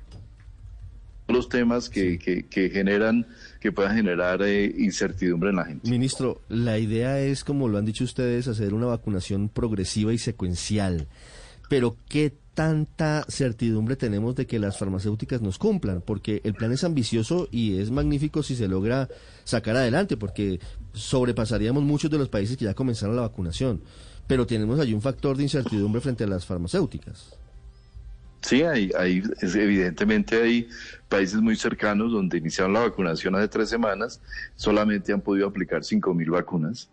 los 1.28 1.50
temas 1.50 1.90
que, 1.90 2.20
que 2.20 2.70
generan 2.70 3.26
que 3.66 3.72
pueda 3.72 3.96
generar 3.96 4.44
eh, 4.44 4.76
incertidumbre 4.78 5.50
en 5.50 5.56
la 5.56 5.66
gente. 5.66 5.90
Ministro, 5.90 6.40
la 6.50 6.78
idea 6.78 7.20
es, 7.20 7.44
como 7.44 7.68
lo 7.68 7.80
han 7.80 7.86
dicho 7.86 8.04
ustedes, 8.04 8.48
hacer 8.48 8.76
una 8.76 8.86
vacunación 8.86 9.50
progresiva 9.50 10.14
y 10.14 10.20
secuencial. 10.20 11.08
Pero 11.68 11.98
¿qué 12.08 12.32
tanta 12.54 13.26
certidumbre 13.28 13.96
tenemos 13.96 14.36
de 14.36 14.46
que 14.46 14.60
las 14.60 14.78
farmacéuticas 14.78 15.42
nos 15.42 15.58
cumplan? 15.58 16.04
Porque 16.06 16.42
el 16.44 16.54
plan 16.54 16.74
es 16.74 16.84
ambicioso 16.84 17.48
y 17.50 17.80
es 17.80 17.90
magnífico 17.90 18.44
si 18.44 18.56
se 18.56 18.68
logra 18.68 19.10
sacar 19.46 19.76
adelante, 19.76 20.16
porque 20.16 20.60
sobrepasaríamos 20.94 21.82
muchos 21.82 22.12
de 22.12 22.20
los 22.20 22.30
países 22.30 22.58
que 22.58 22.66
ya 22.66 22.76
comenzaron 22.76 23.16
la 23.16 23.24
vacunación. 23.24 23.82
Pero 24.28 24.46
tenemos 24.46 24.80
allí 24.80 24.94
un 24.94 25.02
factor 25.02 25.38
de 25.38 25.44
incertidumbre 25.44 26.02
frente 26.02 26.24
a 26.24 26.28
las 26.28 26.46
farmacéuticas. 26.46 27.36
Sí, 28.46 28.62
hay, 28.62 28.92
hay, 28.96 29.24
evidentemente 29.42 30.40
hay 30.40 30.70
países 31.10 31.42
muy 31.42 31.56
cercanos 31.56 32.12
donde 32.12 32.38
iniciaron 32.38 32.74
la 32.74 32.82
vacunación 32.82 33.34
hace 33.34 33.48
tres 33.48 33.70
semanas, 33.70 34.22
solamente 34.56 35.12
han 35.12 35.22
podido 35.22 35.48
aplicar 35.48 35.84
5 35.84 36.14
mil 36.14 36.30
vacunas. 36.30 36.88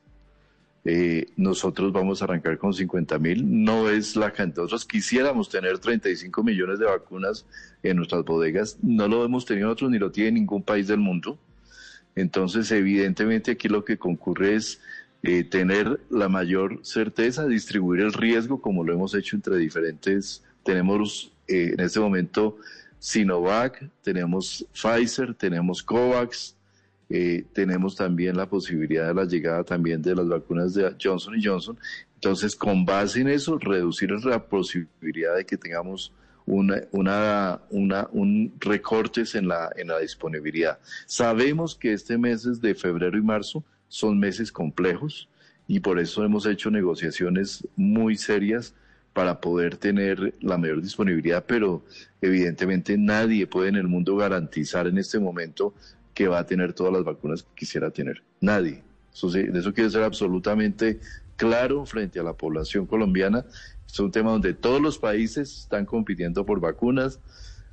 Eh, 0.86 1.26
nosotros 1.36 1.92
vamos 1.92 2.22
a 2.22 2.24
arrancar 2.24 2.56
con 2.56 2.72
50 2.72 3.18
mil. 3.18 3.64
No 3.64 3.90
es 3.90 4.16
la 4.16 4.32
cantidad. 4.32 4.62
Nosotros 4.62 4.86
quisiéramos 4.86 5.50
tener 5.50 5.78
35 5.78 6.42
millones 6.42 6.78
de 6.78 6.86
vacunas 6.86 7.44
en 7.82 7.98
nuestras 7.98 8.24
bodegas. 8.24 8.78
No 8.80 9.06
lo 9.06 9.22
hemos 9.22 9.44
tenido 9.44 9.66
nosotros 9.66 9.90
ni 9.90 9.98
lo 9.98 10.10
tiene 10.10 10.32
ningún 10.32 10.62
país 10.62 10.88
del 10.88 11.00
mundo. 11.00 11.38
Entonces, 12.14 12.72
evidentemente 12.72 13.50
aquí 13.50 13.68
lo 13.68 13.84
que 13.84 13.98
concurre 13.98 14.54
es 14.54 14.80
eh, 15.22 15.44
tener 15.44 16.00
la 16.08 16.30
mayor 16.30 16.80
certeza, 16.80 17.46
distribuir 17.46 18.00
el 18.00 18.14
riesgo 18.14 18.62
como 18.62 18.84
lo 18.84 18.94
hemos 18.94 19.14
hecho 19.14 19.36
entre 19.36 19.58
diferentes. 19.58 20.42
Tenemos 20.64 21.31
eh, 21.48 21.74
en 21.74 21.80
este 21.80 22.00
momento 22.00 22.56
Sinovac, 22.98 23.88
tenemos 24.02 24.64
Pfizer, 24.72 25.34
tenemos 25.34 25.82
COVAX, 25.82 26.54
eh, 27.10 27.44
tenemos 27.52 27.96
también 27.96 28.36
la 28.36 28.48
posibilidad 28.48 29.08
de 29.08 29.14
la 29.14 29.24
llegada 29.24 29.64
también 29.64 30.00
de 30.00 30.14
las 30.14 30.28
vacunas 30.28 30.72
de 30.74 30.94
Johnson 31.02 31.34
Johnson. 31.42 31.76
Entonces, 32.14 32.54
con 32.54 32.84
base 32.86 33.20
en 33.20 33.28
eso, 33.28 33.58
reducir 33.58 34.10
la 34.24 34.46
posibilidad 34.46 35.36
de 35.36 35.44
que 35.44 35.56
tengamos 35.56 36.12
una, 36.46 36.80
una, 36.92 37.60
una, 37.70 38.08
un 38.12 38.52
recortes 38.60 39.34
en 39.34 39.48
la, 39.48 39.70
en 39.76 39.88
la 39.88 39.98
disponibilidad. 39.98 40.78
Sabemos 41.06 41.74
que 41.74 41.92
este 41.92 42.16
mes 42.16 42.60
de 42.60 42.74
febrero 42.74 43.18
y 43.18 43.22
marzo 43.22 43.64
son 43.88 44.18
meses 44.18 44.50
complejos 44.50 45.28
y 45.68 45.80
por 45.80 45.98
eso 45.98 46.24
hemos 46.24 46.46
hecho 46.46 46.70
negociaciones 46.70 47.66
muy 47.76 48.16
serias 48.16 48.74
para 49.12 49.40
poder 49.40 49.76
tener 49.76 50.34
la 50.40 50.56
mayor 50.56 50.80
disponibilidad, 50.80 51.44
pero 51.46 51.82
evidentemente 52.20 52.96
nadie 52.96 53.46
puede 53.46 53.68
en 53.68 53.76
el 53.76 53.88
mundo 53.88 54.16
garantizar 54.16 54.86
en 54.86 54.98
este 54.98 55.18
momento 55.18 55.74
que 56.14 56.28
va 56.28 56.38
a 56.38 56.46
tener 56.46 56.72
todas 56.72 56.92
las 56.92 57.04
vacunas 57.04 57.42
que 57.42 57.50
quisiera 57.54 57.90
tener. 57.90 58.22
Nadie. 58.40 58.82
Eso, 59.12 59.34
eso 59.34 59.74
quiere 59.74 59.90
ser 59.90 60.02
absolutamente 60.02 61.00
claro 61.36 61.84
frente 61.84 62.20
a 62.20 62.22
la 62.22 62.32
población 62.32 62.86
colombiana. 62.86 63.44
Es 63.86 64.00
un 64.00 64.10
tema 64.10 64.30
donde 64.30 64.54
todos 64.54 64.80
los 64.80 64.98
países 64.98 65.58
están 65.60 65.84
compitiendo 65.84 66.46
por 66.46 66.60
vacunas, 66.60 67.20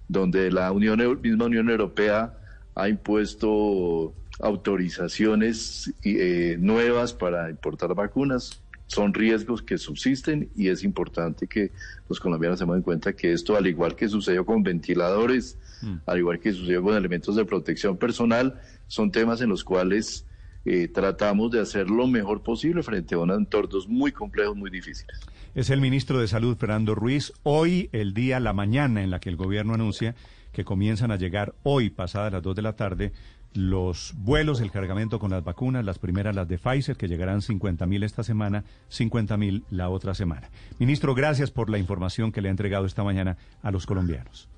donde 0.08 0.52
la 0.52 0.72
Unión, 0.72 1.22
misma 1.22 1.46
Unión 1.46 1.70
Europea 1.70 2.34
ha 2.76 2.90
impuesto 2.90 4.14
autorizaciones 4.40 5.94
eh, 6.04 6.58
nuevas 6.60 7.14
para 7.14 7.50
importar 7.50 7.94
vacunas. 7.94 8.62
Son 8.90 9.14
riesgos 9.14 9.62
que 9.62 9.78
subsisten 9.78 10.50
y 10.56 10.70
es 10.70 10.84
importante 10.84 11.48
que 11.48 11.72
los 12.10 12.20
colombianos 12.20 12.58
se 12.58 12.66
den 12.66 12.82
cuenta 12.82 13.14
que 13.14 13.32
esto, 13.32 13.56
al 13.56 13.68
igual 13.68 13.96
que 13.96 14.10
sucedió 14.10 14.46
con 14.46 14.64
ventiladores, 14.64 15.58
mm. 15.84 15.98
al 16.08 16.18
igual 16.18 16.40
que 16.40 16.52
sucedió 16.52 16.82
con 16.82 16.96
elementos 16.96 17.36
de 17.36 17.46
protección 17.46 17.98
personal, 17.98 18.60
son 18.88 19.12
temas 19.12 19.42
en 19.42 19.50
los 19.50 19.64
cuales 19.64 20.26
eh, 20.66 20.88
tratamos 20.88 21.52
de 21.52 21.62
hacer 21.62 21.90
lo 21.90 22.08
mejor 22.08 22.42
posible 22.42 22.82
frente 22.82 23.14
a 23.14 23.20
unos 23.20 23.38
entornos 23.38 23.88
muy 23.88 24.12
complejos, 24.12 24.56
muy 24.56 24.72
difíciles. 24.72 25.20
Es 25.54 25.70
el 25.70 25.82
ministro 25.82 26.20
de 26.20 26.28
Salud, 26.28 26.58
Fernando 26.58 26.96
Ruiz. 26.96 27.32
Hoy, 27.44 27.90
el 27.92 28.14
día, 28.14 28.40
la 28.40 28.54
mañana 28.54 29.04
en 29.04 29.12
la 29.12 29.20
que 29.20 29.30
el 29.30 29.36
gobierno 29.36 29.76
anuncia 29.76 30.16
que 30.52 30.66
comienzan 30.66 31.12
a 31.12 31.16
llegar 31.16 31.54
hoy, 31.64 31.92
pasadas 31.92 32.34
las 32.34 32.42
2 32.42 32.56
de 32.56 32.62
la 32.64 32.76
tarde, 32.76 33.12
los 33.54 34.14
vuelos, 34.18 34.62
el 34.62 34.72
cargamento 34.72 35.20
con 35.20 35.32
las 35.32 35.44
vacunas, 35.44 35.84
las 35.84 36.00
primeras 36.00 36.36
las 36.36 36.48
de 36.48 36.58
Pfizer, 36.58 36.98
que 36.98 37.08
llegarán 37.08 37.42
50 37.42 37.86
mil 37.86 38.04
esta 38.04 38.24
semana, 38.24 38.64
50 38.90 39.38
mil 39.38 39.64
la 39.70 39.90
otra 39.90 40.14
semana. 40.14 40.50
Ministro, 40.78 41.16
gracias 41.16 41.52
por 41.52 41.70
la 41.70 41.78
información 41.78 42.32
que 42.32 42.42
le 42.42 42.50
ha 42.50 42.52
entregado 42.52 42.86
esta 42.86 43.04
mañana 43.04 43.38
a 43.62 43.72
los 43.72 43.86
colombianos. 43.86 44.50